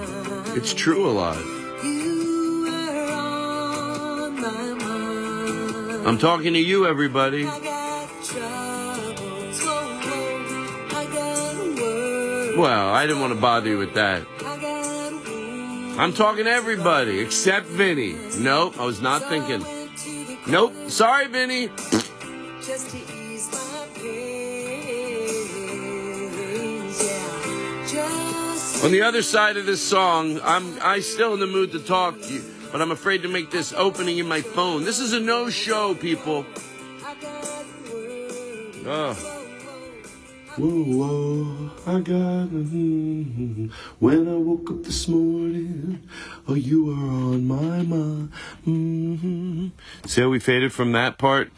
It's 0.54 0.74
true 0.74 1.08
a 1.08 1.14
mind. 1.14 1.48
I'm 6.06 6.18
talking 6.18 6.52
to 6.52 6.58
you, 6.58 6.86
everybody. 6.86 7.44
Well, 12.54 12.94
I 12.94 13.06
didn't 13.06 13.22
want 13.22 13.32
to 13.32 13.40
bother 13.40 13.70
you 13.70 13.78
with 13.78 13.94
that. 13.94 14.26
I'm 15.98 16.12
talking 16.12 16.44
to 16.44 16.50
everybody 16.50 17.20
except 17.20 17.66
Vinny. 17.66 18.14
Nope, 18.38 18.78
I 18.78 18.84
was 18.84 19.00
not 19.00 19.22
thinking. 19.22 19.64
Nope, 20.46 20.74
sorry, 20.88 21.28
Vinny. 21.28 21.70
On 28.82 28.90
the 28.90 29.02
other 29.02 29.22
side 29.22 29.56
of 29.56 29.64
this 29.64 29.80
song, 29.80 30.40
I'm 30.42 30.76
I 30.82 30.98
still 30.98 31.34
in 31.34 31.40
the 31.40 31.46
mood 31.46 31.70
to 31.70 31.78
talk 31.78 32.20
to 32.20 32.32
you, 32.32 32.42
but 32.72 32.82
I'm 32.82 32.90
afraid 32.90 33.22
to 33.22 33.28
make 33.28 33.50
this 33.52 33.72
opening 33.72 34.18
in 34.18 34.26
my 34.26 34.40
phone. 34.40 34.82
This 34.82 34.98
is 34.98 35.12
a 35.12 35.20
no-show, 35.20 35.94
people. 35.94 36.44
Oh. 38.84 39.38
Whoa, 40.56 40.82
whoa, 40.84 41.70
I 41.86 42.00
got 42.00 42.48
mm, 42.48 43.70
when 44.00 44.28
I 44.28 44.34
woke 44.34 44.70
up 44.70 44.82
this 44.82 45.06
morning. 45.06 46.06
Oh, 46.48 46.54
you 46.54 46.86
were 46.86 46.92
on 46.92 47.46
my 47.46 47.82
mind. 47.82 48.32
hmm 48.64 49.68
See 50.04 50.20
how 50.20 50.28
we 50.28 50.40
faded 50.40 50.72
from 50.72 50.90
that 50.92 51.18
part 51.18 51.52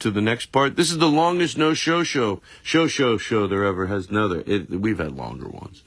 to 0.00 0.10
the 0.10 0.22
next 0.22 0.46
part. 0.46 0.76
This 0.76 0.90
is 0.90 0.98
the 0.98 1.10
longest 1.10 1.58
no 1.58 1.74
show 1.74 2.02
show 2.02 2.40
show 2.62 2.88
show 2.88 3.18
show 3.18 3.46
there 3.46 3.64
ever 3.64 3.86
has. 3.86 4.10
No, 4.10 4.26
there 4.26 4.42
it, 4.46 4.70
we've 4.70 4.98
had 4.98 5.12
longer 5.12 5.46
ones. 5.46 5.84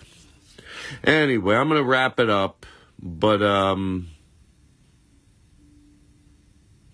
Anyway, 1.03 1.55
I'm 1.55 1.67
gonna 1.69 1.83
wrap 1.83 2.19
it 2.19 2.29
up, 2.29 2.65
but 3.01 3.41
um, 3.41 4.09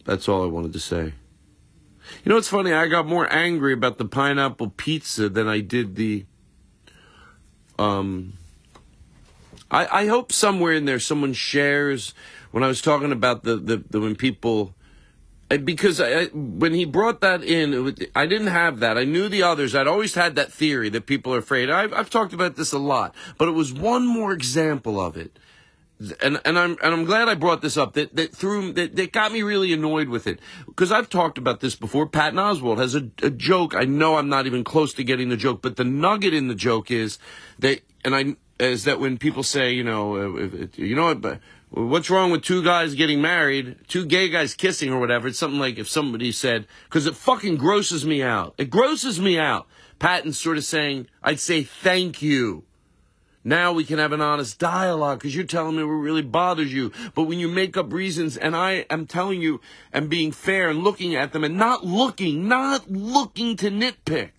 that's 0.06 0.28
all 0.28 0.44
I 0.44 0.48
wanted 0.48 0.74
to 0.74 0.80
say. 0.80 1.14
You 2.24 2.30
know 2.30 2.36
what's 2.36 2.48
funny? 2.48 2.74
I 2.74 2.88
got 2.88 3.06
more 3.06 3.32
angry 3.32 3.74
about 3.74 3.98
the 3.98 4.06
pineapple 4.06 4.70
pizza 4.70 5.30
than 5.30 5.48
I 5.48 5.62
did 5.62 5.96
the. 5.96 6.26
Um. 7.78 8.34
I 9.72 10.02
I 10.02 10.08
hope 10.08 10.32
somewhere 10.32 10.74
in 10.74 10.86
there 10.86 11.00
someone 11.00 11.34
shares 11.34 12.14
when 12.52 12.64
I 12.64 12.68
was 12.68 12.82
talking 12.82 13.12
about 13.12 13.44
the 13.44 13.56
the, 13.58 13.84
the 13.90 14.00
when 14.00 14.16
people. 14.16 14.74
Because 15.50 16.00
I, 16.00 16.26
when 16.26 16.74
he 16.74 16.86
brought 16.86 17.22
that 17.22 17.44
in, 17.44 17.84
was, 17.84 17.96
I 18.16 18.28
didn't 18.28 18.48
have 18.48 18.80
that. 18.82 18.98
I 18.98 19.04
knew 19.04 19.28
the 19.28 19.42
others. 19.42 19.74
I'd 19.74 19.88
always 19.88 20.14
had 20.14 20.36
that 20.36 20.52
theory 20.54 20.90
that 20.90 21.08
people 21.08 21.34
are 21.34 21.40
afraid. 21.40 21.72
I've, 21.72 21.92
I've 21.92 22.10
talked 22.10 22.34
about 22.34 22.56
this 22.56 22.72
a 22.72 22.78
lot, 22.78 23.16
but 23.38 23.48
it 23.48 23.54
was 23.54 23.74
one 23.74 24.06
more 24.06 24.32
example 24.32 25.02
of 25.02 25.18
it 25.18 25.40
and 26.22 26.40
and 26.46 26.58
I'm 26.58 26.78
and 26.82 26.94
I'm 26.94 27.04
glad 27.04 27.28
I 27.28 27.36
brought 27.36 27.62
this 27.62 27.76
up 27.76 27.94
that 27.94 28.16
that 28.16 28.34
threw 28.34 28.72
that, 28.74 28.96
that 28.96 29.12
got 29.12 29.32
me 29.32 29.42
really 29.42 29.74
annoyed 29.74 30.08
with 30.08 30.28
it 30.28 30.40
because 30.66 30.92
I've 30.92 31.10
talked 31.10 31.38
about 31.38 31.60
this 31.60 31.76
before. 31.76 32.08
Patton 32.08 32.40
Oswalt 32.40 32.78
has 32.78 32.96
a, 32.96 33.10
a 33.22 33.30
joke. 33.30 33.76
I 33.76 33.84
know 33.84 34.16
I'm 34.16 34.30
not 34.30 34.46
even 34.46 34.64
close 34.64 34.94
to 34.94 35.04
getting 35.04 35.30
the 35.30 35.38
joke, 35.38 35.62
but 35.62 35.76
the 35.76 35.84
nugget 35.84 36.34
in 36.34 36.48
the 36.48 36.56
joke 36.56 36.90
is 36.90 37.20
that 37.60 37.82
and 38.06 38.16
I 38.16 38.36
is 38.60 38.86
that 38.86 39.00
when 39.00 39.18
people 39.18 39.44
say 39.44 39.74
you 39.74 39.84
know 39.84 40.16
uh, 40.16 40.68
you 40.76 40.96
know 40.96 41.14
but 41.16 41.40
what's 41.70 42.10
wrong 42.10 42.32
with 42.32 42.44
two 42.44 42.64
guys 42.64 42.96
getting 42.96 43.22
married, 43.22 43.78
two 43.88 44.06
gay 44.06 44.30
guys 44.30 44.54
kissing 44.54 44.92
or 44.92 45.00
whatever? 45.00 45.28
It's 45.28 45.40
something 45.40 45.60
like 45.60 45.78
if 45.78 45.90
somebody 45.90 46.32
said 46.32 46.68
because 46.86 47.06
it 47.06 47.16
fucking 47.16 47.58
grosses 47.58 48.06
me 48.06 48.24
out. 48.24 48.56
It 48.58 48.70
grosses 48.70 49.20
me 49.20 49.38
out. 49.38 49.68
Patton's 50.00 50.40
sort 50.40 50.58
of 50.58 50.64
saying 50.64 51.08
I'd 51.22 51.40
say 51.40 51.64
thank 51.64 52.22
you. 52.22 52.64
Now 53.44 53.72
we 53.72 53.86
can 53.86 54.00
have 54.00 54.12
an 54.12 54.22
honest 54.22 54.60
dialogue 54.60 55.20
because 55.20 55.34
you're 55.34 55.46
telling 55.46 55.78
me 55.78 55.84
what 55.84 55.92
really 55.94 56.22
bothers 56.22 56.74
you. 56.74 56.92
But 57.16 57.24
when 57.24 57.40
you 57.40 57.48
make 57.48 57.78
up 57.78 57.94
reasons 57.94 58.36
and 58.36 58.56
I 58.56 58.86
am 58.90 59.08
telling 59.08 59.42
you 59.42 59.62
and 59.94 60.10
being 60.10 60.32
fair 60.32 60.70
and 60.70 60.84
looking 60.84 61.16
at 61.16 61.32
them 61.32 61.44
and 61.44 61.58
not 61.58 61.86
looking, 61.86 62.48
not 62.48 62.92
looking 62.92 63.56
to 63.58 63.72
nitpick. 63.72 64.32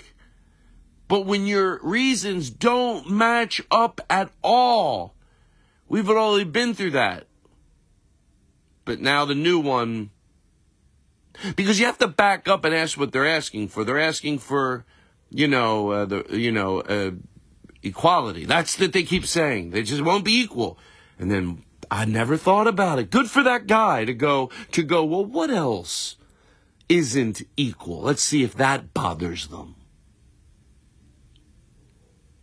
But 1.09 1.27
when 1.27 1.47
your 1.47 1.81
reasons 1.83 2.51
don't 2.51 3.11
match 3.11 3.63
up 3.71 4.01
at 4.09 4.31
all, 4.45 5.15
we've 5.91 6.09
already 6.09 6.45
been 6.45 6.73
through 6.73 6.93
that. 6.93 7.27
But 8.87 9.01
now 9.01 9.27
the 9.27 9.35
new 9.35 9.61
one, 9.61 10.11
because 11.55 11.79
you 11.79 11.85
have 11.85 11.99
to 11.99 12.09
back 12.09 12.49
up 12.49 12.65
and 12.65 12.75
ask 12.75 12.97
what 12.97 13.13
they're 13.13 13.29
asking 13.29 13.69
for. 13.69 13.85
They're 13.85 14.01
asking 14.01 14.39
for, 14.39 14.87
you 15.29 15.47
know, 15.47 15.91
uh, 15.91 16.05
the, 16.07 16.25
you 16.31 16.51
know, 16.51 16.81
uh, 16.81 17.11
equality. 17.83 18.47
That's 18.47 18.77
that 18.77 18.95
they 18.95 19.03
keep 19.03 19.27
saying. 19.27 19.71
They 19.71 19.83
just 19.83 20.03
won't 20.03 20.25
be 20.25 20.41
equal. 20.41 20.79
And 21.19 21.31
then 21.31 21.65
I 21.91 22.07
never 22.07 22.37
thought 22.37 22.67
about 22.67 22.99
it. 22.99 23.11
Good 23.11 23.31
for 23.31 23.43
that 23.43 23.67
guy 23.67 24.05
to 24.07 24.15
go 24.15 24.51
to 24.73 24.83
go, 24.83 25.05
well, 25.05 25.25
what 25.25 25.51
else 25.51 26.17
isn't 26.89 27.43
equal? 27.57 28.01
Let's 28.01 28.23
see 28.23 28.43
if 28.43 28.55
that 28.55 28.95
bothers 28.95 29.49
them. 29.49 29.75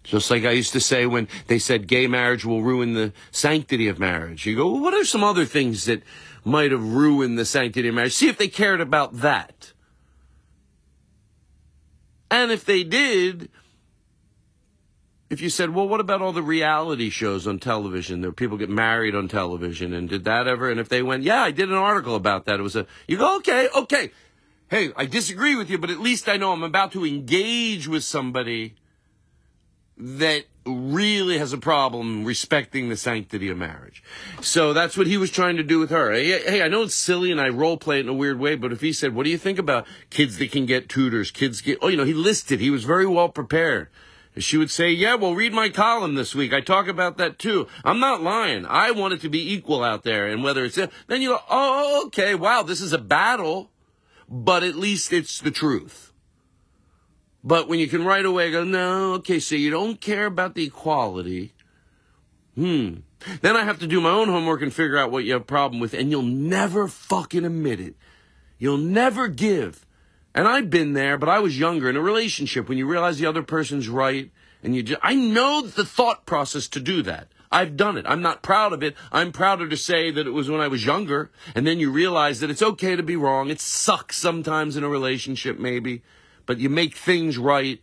Just 0.07 0.31
like 0.31 0.45
I 0.45 0.51
used 0.51 0.71
to 0.71 0.79
say 0.79 1.05
when 1.05 1.27
they 1.47 1.59
said 1.59 1.85
gay 1.85 2.07
marriage 2.07 2.45
will 2.45 2.63
ruin 2.63 2.93
the 2.93 3.11
sanctity 3.29 3.89
of 3.89 3.99
marriage. 3.99 4.45
You 4.45 4.55
go, 4.55 4.71
well, 4.71 4.81
what 4.81 4.93
are 4.93 5.03
some 5.03 5.21
other 5.21 5.43
things 5.43 5.83
that 5.83 6.01
might 6.45 6.71
have 6.71 6.81
ruined 6.81 7.37
the 7.37 7.43
sanctity 7.43 7.89
of 7.89 7.95
marriage? 7.95 8.13
See 8.13 8.29
if 8.29 8.37
they 8.37 8.47
cared 8.47 8.79
about 8.79 9.17
that. 9.17 9.73
And 12.31 12.51
if 12.51 12.63
they 12.63 12.85
did, 12.85 13.49
if 15.29 15.41
you 15.41 15.49
said, 15.49 15.71
well, 15.71 15.89
what 15.89 15.99
about 15.99 16.21
all 16.21 16.31
the 16.31 16.41
reality 16.41 17.09
shows 17.09 17.45
on 17.45 17.59
television? 17.59 18.21
There 18.21 18.31
people 18.31 18.55
get 18.55 18.69
married 18.69 19.13
on 19.13 19.27
television, 19.27 19.93
and 19.93 20.07
did 20.07 20.23
that 20.23 20.47
ever? 20.47 20.71
And 20.71 20.79
if 20.79 20.87
they 20.87 21.03
went, 21.03 21.23
yeah, 21.23 21.41
I 21.41 21.51
did 21.51 21.67
an 21.67 21.75
article 21.75 22.15
about 22.15 22.45
that. 22.45 22.61
It 22.61 22.63
was 22.63 22.77
a, 22.77 22.87
you 23.09 23.17
go, 23.17 23.35
okay, 23.39 23.67
okay. 23.75 24.11
Hey, 24.69 24.91
I 24.95 25.05
disagree 25.05 25.57
with 25.57 25.69
you, 25.69 25.77
but 25.77 25.89
at 25.89 25.99
least 25.99 26.29
I 26.29 26.37
know 26.37 26.53
I'm 26.53 26.63
about 26.63 26.93
to 26.93 27.05
engage 27.05 27.89
with 27.89 28.05
somebody 28.05 28.75
that 29.97 30.45
really 30.65 31.37
has 31.37 31.53
a 31.53 31.57
problem 31.57 32.25
respecting 32.25 32.89
the 32.89 32.97
sanctity 32.97 33.49
of 33.49 33.57
marriage. 33.57 34.03
So 34.41 34.73
that's 34.73 34.97
what 34.97 35.07
he 35.07 35.17
was 35.17 35.31
trying 35.31 35.57
to 35.57 35.63
do 35.63 35.79
with 35.79 35.89
her. 35.89 36.11
Hey, 36.11 36.61
I 36.61 36.67
know 36.67 36.83
it's 36.83 36.93
silly 36.93 37.31
and 37.31 37.39
I 37.41 37.49
role 37.49 37.77
play 37.77 37.97
it 37.97 38.01
in 38.01 38.09
a 38.09 38.13
weird 38.13 38.39
way, 38.39 38.55
but 38.55 38.71
if 38.71 38.81
he 38.81 38.93
said, 38.93 39.15
what 39.15 39.23
do 39.23 39.29
you 39.29 39.37
think 39.37 39.57
about 39.57 39.87
kids 40.09 40.37
that 40.37 40.51
can 40.51 40.65
get 40.65 40.89
tutors, 40.89 41.31
kids 41.31 41.61
get, 41.61 41.79
oh, 41.81 41.87
you 41.87 41.97
know, 41.97 42.03
he 42.03 42.13
listed, 42.13 42.59
he 42.59 42.69
was 42.69 42.83
very 42.83 43.07
well 43.07 43.29
prepared. 43.29 43.87
She 44.37 44.57
would 44.57 44.69
say, 44.69 44.91
yeah, 44.91 45.15
well, 45.15 45.33
read 45.33 45.51
my 45.51 45.69
column 45.69 46.13
this 46.13 46.35
week. 46.35 46.53
I 46.53 46.61
talk 46.61 46.87
about 46.87 47.17
that 47.17 47.39
too. 47.39 47.67
I'm 47.83 47.99
not 47.99 48.21
lying. 48.21 48.67
I 48.67 48.91
want 48.91 49.15
it 49.15 49.21
to 49.21 49.29
be 49.29 49.53
equal 49.53 49.83
out 49.83 50.03
there. 50.03 50.27
And 50.27 50.43
whether 50.43 50.63
it's, 50.63 50.75
then 50.75 51.21
you 51.21 51.29
go, 51.29 51.39
oh, 51.49 52.03
okay, 52.07 52.35
wow, 52.35 52.61
this 52.61 52.81
is 52.81 52.93
a 52.93 52.99
battle, 52.99 53.71
but 54.29 54.61
at 54.61 54.75
least 54.75 55.11
it's 55.11 55.39
the 55.39 55.49
truth. 55.49 56.06
But 57.43 57.67
when 57.67 57.79
you 57.79 57.87
can 57.87 58.03
right 58.03 58.25
away 58.25 58.51
go, 58.51 58.63
no, 58.63 59.13
okay, 59.15 59.39
so 59.39 59.55
you 59.55 59.69
don't 59.69 60.01
care 60.01 60.25
about 60.25 60.55
the 60.55 60.65
equality. 60.65 61.53
Hmm. 62.55 62.95
Then 63.41 63.55
I 63.55 63.63
have 63.63 63.79
to 63.79 63.87
do 63.87 64.01
my 64.01 64.09
own 64.09 64.29
homework 64.29 64.61
and 64.61 64.73
figure 64.73 64.97
out 64.97 65.11
what 65.11 65.23
you 65.23 65.33
have 65.33 65.43
a 65.43 65.45
problem 65.45 65.79
with, 65.79 65.93
and 65.93 66.11
you'll 66.11 66.23
never 66.23 66.87
fucking 66.87 67.45
admit 67.45 67.79
it. 67.79 67.95
You'll 68.57 68.77
never 68.77 69.27
give. 69.27 69.85
And 70.33 70.47
I've 70.47 70.69
been 70.69 70.93
there, 70.93 71.17
but 71.17 71.29
I 71.29 71.39
was 71.39 71.59
younger 71.59 71.89
in 71.89 71.95
a 71.95 72.01
relationship 72.01 72.69
when 72.69 72.77
you 72.77 72.87
realize 72.87 73.17
the 73.17 73.25
other 73.25 73.43
person's 73.43 73.89
right, 73.89 74.31
and 74.63 74.75
you 74.75 74.83
just, 74.83 74.99
I 75.03 75.15
know 75.15 75.61
the 75.61 75.85
thought 75.85 76.25
process 76.25 76.67
to 76.69 76.79
do 76.79 77.01
that. 77.03 77.27
I've 77.51 77.77
done 77.77 77.97
it. 77.97 78.05
I'm 78.07 78.21
not 78.21 78.43
proud 78.43 78.73
of 78.73 78.83
it. 78.83 78.95
I'm 79.11 79.31
prouder 79.31 79.69
to 79.69 79.77
say 79.77 80.11
that 80.11 80.27
it 80.27 80.31
was 80.31 80.49
when 80.49 80.59
I 80.59 80.67
was 80.67 80.85
younger, 80.85 81.31
and 81.55 81.65
then 81.65 81.79
you 81.79 81.91
realize 81.91 82.39
that 82.39 82.49
it's 82.49 82.61
okay 82.61 82.95
to 82.95 83.03
be 83.03 83.15
wrong. 83.15 83.49
It 83.49 83.61
sucks 83.61 84.17
sometimes 84.17 84.75
in 84.75 84.83
a 84.83 84.89
relationship, 84.89 85.57
maybe 85.57 86.01
but 86.47 86.57
you 86.57 86.69
make 86.69 86.95
things 86.95 87.37
right. 87.37 87.79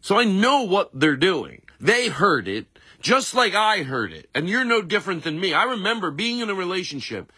So 0.00 0.16
I 0.16 0.24
know 0.24 0.62
what 0.62 0.90
they're 0.94 1.16
doing. 1.16 1.62
They 1.80 2.08
heard 2.08 2.46
it 2.46 2.66
just 3.00 3.34
like 3.34 3.54
I 3.54 3.82
heard 3.82 4.12
it. 4.12 4.28
And 4.34 4.48
you're 4.48 4.64
no 4.64 4.82
different 4.82 5.24
than 5.24 5.40
me. 5.40 5.52
I 5.52 5.64
remember 5.64 6.10
being 6.10 6.38
in 6.38 6.50
a 6.50 6.54
relationship 6.54 7.32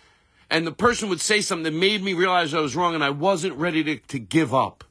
and 0.51 0.67
the 0.67 0.73
person 0.73 1.09
would 1.09 1.21
say 1.21 1.41
something 1.41 1.65
that 1.65 1.79
made 1.79 2.03
me 2.03 2.13
realize 2.13 2.53
I 2.53 2.61
was 2.61 2.77
wrong 2.77 2.95
and 2.95 3.03
I 3.03 3.11
wasn't 3.11 3.57
ready 3.57 3.83
to, 3.85 3.97
to 4.09 4.19
give 4.19 4.53
up. 4.53 4.85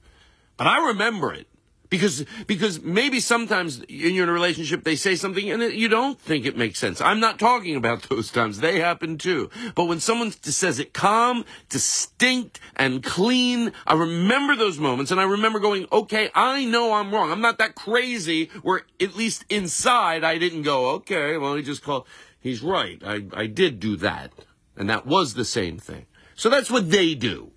But 0.58 0.66
I 0.66 0.88
remember 0.88 1.34
it 1.34 1.48
Because 1.92 2.26
because 2.48 2.82
maybe 2.82 3.20
sometimes 3.20 3.84
you're 3.90 4.24
in 4.24 4.30
a 4.30 4.32
relationship 4.32 4.86
they 4.86 4.96
say 4.96 5.14
something 5.16 5.52
and 5.52 5.62
you 5.74 5.90
don't 5.90 6.18
think 6.18 6.46
it 6.46 6.56
makes 6.56 6.80
sense. 6.80 7.02
I'm 7.02 7.20
not 7.20 7.38
talking 7.38 7.76
about 7.76 8.04
those 8.10 8.32
times. 8.32 8.62
They 8.62 8.80
happen 8.80 9.18
too. 9.18 9.50
But 9.76 9.86
when 9.86 10.00
someone 10.00 10.32
says 10.32 10.80
it 10.80 10.94
calm, 10.94 11.44
distinct, 11.68 12.62
and 12.78 13.04
clean, 13.04 13.74
I 13.86 13.96
remember 13.96 14.56
those 14.56 14.80
moments 14.80 15.12
and 15.12 15.20
I 15.20 15.26
remember 15.26 15.60
going, 15.60 15.86
okay, 15.92 16.30
I 16.34 16.64
know 16.64 16.94
I'm 16.94 17.14
wrong. 17.14 17.30
I'm 17.30 17.42
not 17.42 17.58
that 17.58 17.76
crazy 17.76 18.50
where 18.64 18.84
at 19.02 19.18
least 19.18 19.44
inside 19.50 20.24
I 20.24 20.38
didn't 20.38 20.64
go, 20.64 20.92
okay, 20.92 21.38
well 21.38 21.56
he 21.56 21.62
just 21.62 21.84
called 21.84 22.08
he's 22.40 22.64
right. 22.64 23.02
I, 23.06 23.26
I 23.34 23.48
did 23.48 23.82
do 23.82 23.98
that. 23.98 24.32
And 24.78 24.90
that 24.90 25.06
was 25.06 25.34
the 25.34 25.44
same 25.44 25.78
thing. 25.78 26.06
So 26.36 26.50
that's 26.50 26.72
what 26.72 26.90
they 26.90 27.16
do. 27.16 27.52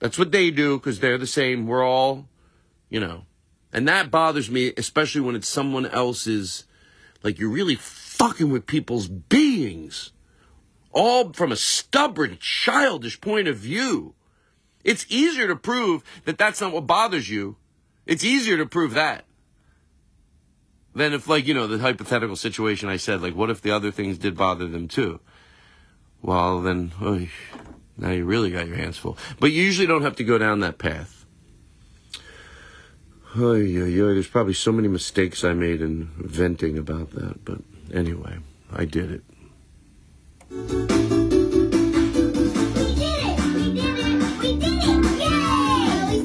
That's 0.00 0.18
what 0.18 0.32
they 0.32 0.50
do 0.50 0.78
because 0.78 0.98
they're 0.98 1.16
the 1.16 1.28
same. 1.28 1.68
We're 1.68 1.84
all, 1.84 2.26
you 2.88 3.00
know. 3.00 3.24
And 3.72 3.86
that 3.88 4.10
bothers 4.10 4.50
me, 4.50 4.72
especially 4.76 5.20
when 5.20 5.36
it's 5.36 5.48
someone 5.48 5.86
else's, 5.86 6.64
like 7.22 7.38
you're 7.38 7.50
really 7.50 7.74
fucking 7.74 8.50
with 8.50 8.66
people's 8.66 9.08
beings. 9.08 10.12
All 10.92 11.32
from 11.32 11.52
a 11.52 11.56
stubborn, 11.56 12.38
childish 12.40 13.20
point 13.20 13.46
of 13.46 13.56
view. 13.56 14.14
It's 14.84 15.06
easier 15.08 15.46
to 15.48 15.56
prove 15.56 16.02
that 16.24 16.38
that's 16.38 16.60
not 16.60 16.72
what 16.72 16.86
bothers 16.86 17.28
you. 17.28 17.56
It's 18.06 18.24
easier 18.24 18.56
to 18.56 18.66
prove 18.66 18.94
that 18.94 19.24
than 20.94 21.12
if, 21.12 21.28
like, 21.28 21.46
you 21.46 21.54
know, 21.54 21.66
the 21.66 21.78
hypothetical 21.78 22.36
situation 22.36 22.88
I 22.88 22.96
said, 22.96 23.22
like, 23.22 23.34
what 23.34 23.50
if 23.50 23.60
the 23.60 23.70
other 23.70 23.90
things 23.90 24.18
did 24.18 24.36
bother 24.36 24.66
them 24.66 24.88
too? 24.88 25.20
Well, 26.22 26.60
then, 26.60 26.92
oy, 27.00 27.30
now 27.96 28.10
you 28.10 28.24
really 28.24 28.50
got 28.50 28.66
your 28.66 28.76
hands 28.76 28.96
full. 28.96 29.16
But 29.38 29.52
you 29.52 29.62
usually 29.62 29.86
don't 29.86 30.02
have 30.02 30.16
to 30.16 30.24
go 30.24 30.38
down 30.38 30.60
that 30.60 30.78
path. 30.78 31.17
Oy, 33.40 33.80
oy, 33.80 34.00
oy, 34.02 34.14
there's 34.14 34.26
probably 34.26 34.52
so 34.52 34.72
many 34.72 34.88
mistakes 34.88 35.44
I 35.44 35.52
made 35.52 35.80
in 35.80 36.10
venting 36.16 36.76
about 36.76 37.12
that. 37.12 37.44
But 37.44 37.58
anyway, 37.94 38.38
I 38.72 38.84
did 38.84 39.12
it. 39.12 39.22
We 40.50 40.56
did 40.66 40.90
it! 40.90 40.98
We 43.54 43.74
did 43.76 43.98
it! 44.00 44.38
We 44.40 44.58
did 44.58 44.64
it! 44.64 45.20
Yay! 45.20 46.20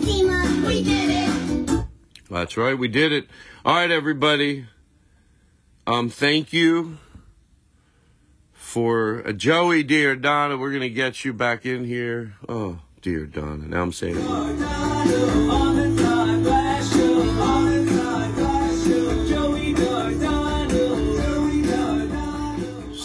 We 0.65 0.83
did 0.83 1.09
it. 1.11 1.85
That's 2.31 2.57
right, 2.57 2.75
we 2.75 2.87
did 2.87 3.11
it. 3.11 3.27
All 3.63 3.75
right, 3.75 3.91
everybody. 3.91 4.65
Um, 5.85 6.09
thank 6.09 6.51
you 6.51 6.97
for 8.53 9.21
uh, 9.27 9.33
Joey, 9.33 9.83
dear 9.83 10.15
Donna. 10.15 10.57
We're 10.57 10.73
gonna 10.73 10.89
get 10.89 11.23
you 11.23 11.31
back 11.31 11.63
in 11.63 11.85
here. 11.85 12.33
Oh, 12.49 12.79
dear 13.03 13.27
Donna. 13.27 13.67
Now 13.67 13.83
I'm 13.83 13.91
saying 13.91 14.15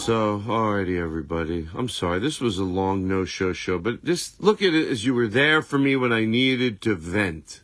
So, 0.08 0.42
alrighty, 0.46 0.98
everybody. 0.98 1.68
I'm 1.74 1.90
sorry. 1.90 2.18
This 2.18 2.40
was 2.40 2.56
a 2.56 2.64
long 2.64 3.06
no-show 3.06 3.52
show, 3.52 3.78
but 3.78 4.02
just 4.02 4.42
look 4.42 4.62
at 4.62 4.72
it 4.72 4.88
as 4.88 5.04
you 5.04 5.12
were 5.12 5.28
there 5.28 5.60
for 5.60 5.76
me 5.76 5.96
when 5.96 6.14
I 6.14 6.24
needed 6.24 6.80
to 6.80 6.94
vent. 6.94 7.60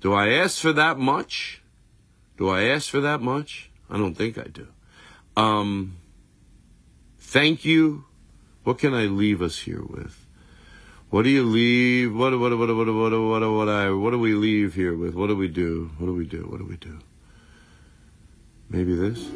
Do 0.00 0.12
I 0.12 0.30
ask 0.30 0.60
for 0.60 0.72
that 0.72 0.98
much? 0.98 1.62
Do 2.36 2.48
I 2.48 2.62
ask 2.64 2.90
for 2.90 3.00
that 3.02 3.22
much? 3.22 3.70
I 3.88 3.96
don't 3.96 4.16
think 4.16 4.38
I 4.38 4.48
do. 4.48 4.66
Um, 5.36 5.98
thank 7.20 7.64
you. 7.64 8.06
What 8.64 8.80
can 8.80 8.92
I 8.92 9.04
leave 9.04 9.40
us 9.40 9.60
here 9.60 9.84
with? 9.84 10.26
What 11.10 11.22
do 11.22 11.28
you 11.28 11.44
leave? 11.44 12.12
What 12.12 12.36
what 12.40 12.58
what 12.58 12.74
what 12.74 12.86
what 12.88 12.92
what 12.92 13.12
what 13.12 13.52
what 13.52 13.68
I 13.68 13.88
what 13.90 14.10
do 14.10 14.18
we 14.18 14.34
leave 14.34 14.74
here 14.74 14.96
with? 14.96 15.14
What 15.14 15.28
do 15.28 15.36
we 15.36 15.46
do? 15.46 15.92
What 15.98 16.08
do 16.08 16.14
we 16.14 16.26
do? 16.26 16.38
What 16.38 16.58
do 16.58 16.64
we 16.64 16.76
do? 16.76 16.98
Maybe 18.68 18.96
this. 18.96 19.30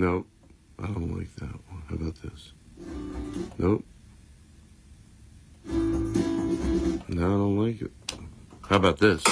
Nope. 0.00 0.26
I 0.82 0.86
don't 0.86 1.14
like 1.14 1.28
that 1.36 1.52
one. 1.68 1.82
How 1.90 1.94
about 1.96 2.14
this? 2.22 2.52
Nope. 3.58 3.84
No, 7.06 7.26
I 7.26 7.36
don't 7.36 7.58
like 7.58 7.82
it. 7.82 7.92
How 8.62 8.76
about 8.76 8.98
this? 8.98 9.22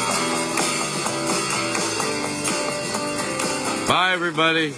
Bye, 3.88 4.12
everybody. 4.12 4.74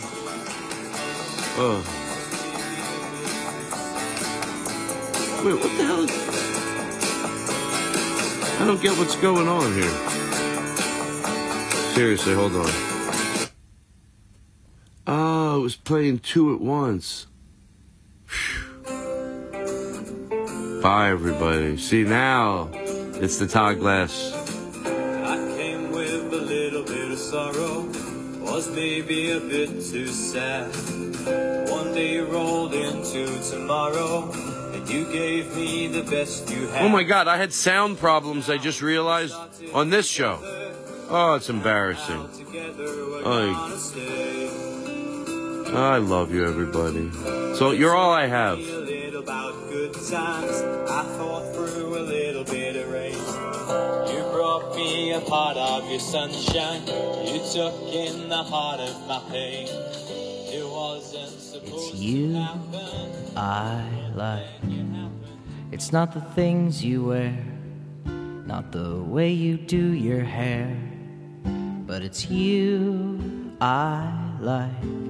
Oh. 1.58 1.82
Wait, 5.44 5.54
what 5.54 5.62
the 5.76 5.84
hell? 5.84 6.04
Is... 6.04 6.10
I 8.60 8.64
don't 8.64 8.80
get 8.80 8.96
what's 8.96 9.16
going 9.16 9.48
on 9.48 9.72
here. 9.74 9.90
Seriously, 11.94 12.34
hold 12.34 12.54
on. 12.54 12.70
Uh, 15.06 15.39
Oh, 15.52 15.58
it 15.58 15.62
was 15.62 15.74
playing 15.74 16.20
two 16.20 16.54
at 16.54 16.60
once. 16.60 17.26
Bye, 20.80 21.10
everybody. 21.10 21.76
See, 21.76 22.04
now 22.04 22.70
it's 22.72 23.38
the 23.38 23.48
Todd 23.48 23.80
Glass. 23.80 24.32
I 24.84 25.36
came 25.58 25.90
with 25.90 26.32
a 26.32 26.36
little 26.36 26.84
bit 26.84 27.10
of 27.10 27.18
sorrow, 27.18 27.80
was 28.44 28.70
maybe 28.70 29.32
a 29.32 29.40
bit 29.40 29.70
too 29.70 30.06
sad. 30.06 30.68
One 31.68 31.94
day 31.94 32.18
rolled 32.18 32.72
into 32.72 33.26
tomorrow, 33.50 34.30
and 34.72 34.88
you 34.88 35.04
gave 35.12 35.56
me 35.56 35.88
the 35.88 36.04
best 36.08 36.48
you 36.48 36.68
had. 36.68 36.84
Oh 36.84 36.88
my 36.88 37.02
God, 37.02 37.26
I 37.26 37.38
had 37.38 37.52
sound 37.52 37.98
problems, 37.98 38.48
I 38.48 38.56
just 38.56 38.82
realized, 38.82 39.34
on 39.74 39.90
this 39.90 40.06
show. 40.06 40.38
Oh, 41.08 41.34
it's 41.34 41.50
embarrassing. 41.50 42.28
Together 42.38 43.10
I 45.72 45.98
love 45.98 46.32
you, 46.34 46.46
everybody. 46.46 47.10
So 47.54 47.70
you're 47.70 47.94
all 47.94 48.12
I 48.12 48.26
have. 48.26 48.58
A 48.58 48.62
little 48.62 49.22
about 49.22 49.54
good 49.68 49.92
times. 49.94 50.62
I 50.90 51.02
thought 51.16 51.54
through 51.54 51.98
a 51.98 52.04
little 52.04 52.44
bit 52.44 52.76
of 52.76 52.90
rain. 52.90 53.12
You 53.12 54.22
brought 54.32 54.74
me 54.74 55.12
a 55.12 55.20
part 55.20 55.56
of 55.56 55.88
your 55.90 56.00
sunshine. 56.00 56.82
You 57.26 57.40
took 57.52 57.74
in 57.92 58.28
the 58.28 58.42
heart 58.42 58.80
of 58.80 59.06
my 59.06 59.22
pain. 59.30 59.68
It 59.68 60.66
wasn't 60.66 61.30
supposed 61.30 61.94
you 61.94 62.32
to 62.32 62.40
happen. 62.40 63.36
I 63.36 63.84
like. 64.14 64.46
It's 65.72 65.92
not 65.92 66.12
the 66.12 66.20
things 66.20 66.84
you 66.84 67.04
wear, 67.04 67.38
not 68.44 68.72
the 68.72 68.96
way 68.96 69.30
you 69.30 69.56
do 69.56 69.92
your 69.92 70.24
hair, 70.24 70.76
but 71.86 72.02
it's 72.02 72.28
you 72.28 73.52
I 73.60 74.12
like. 74.40 75.09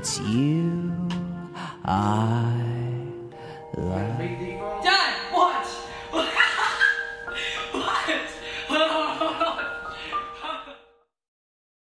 It's 0.00 0.18
you 0.20 0.90
I. 1.84 2.49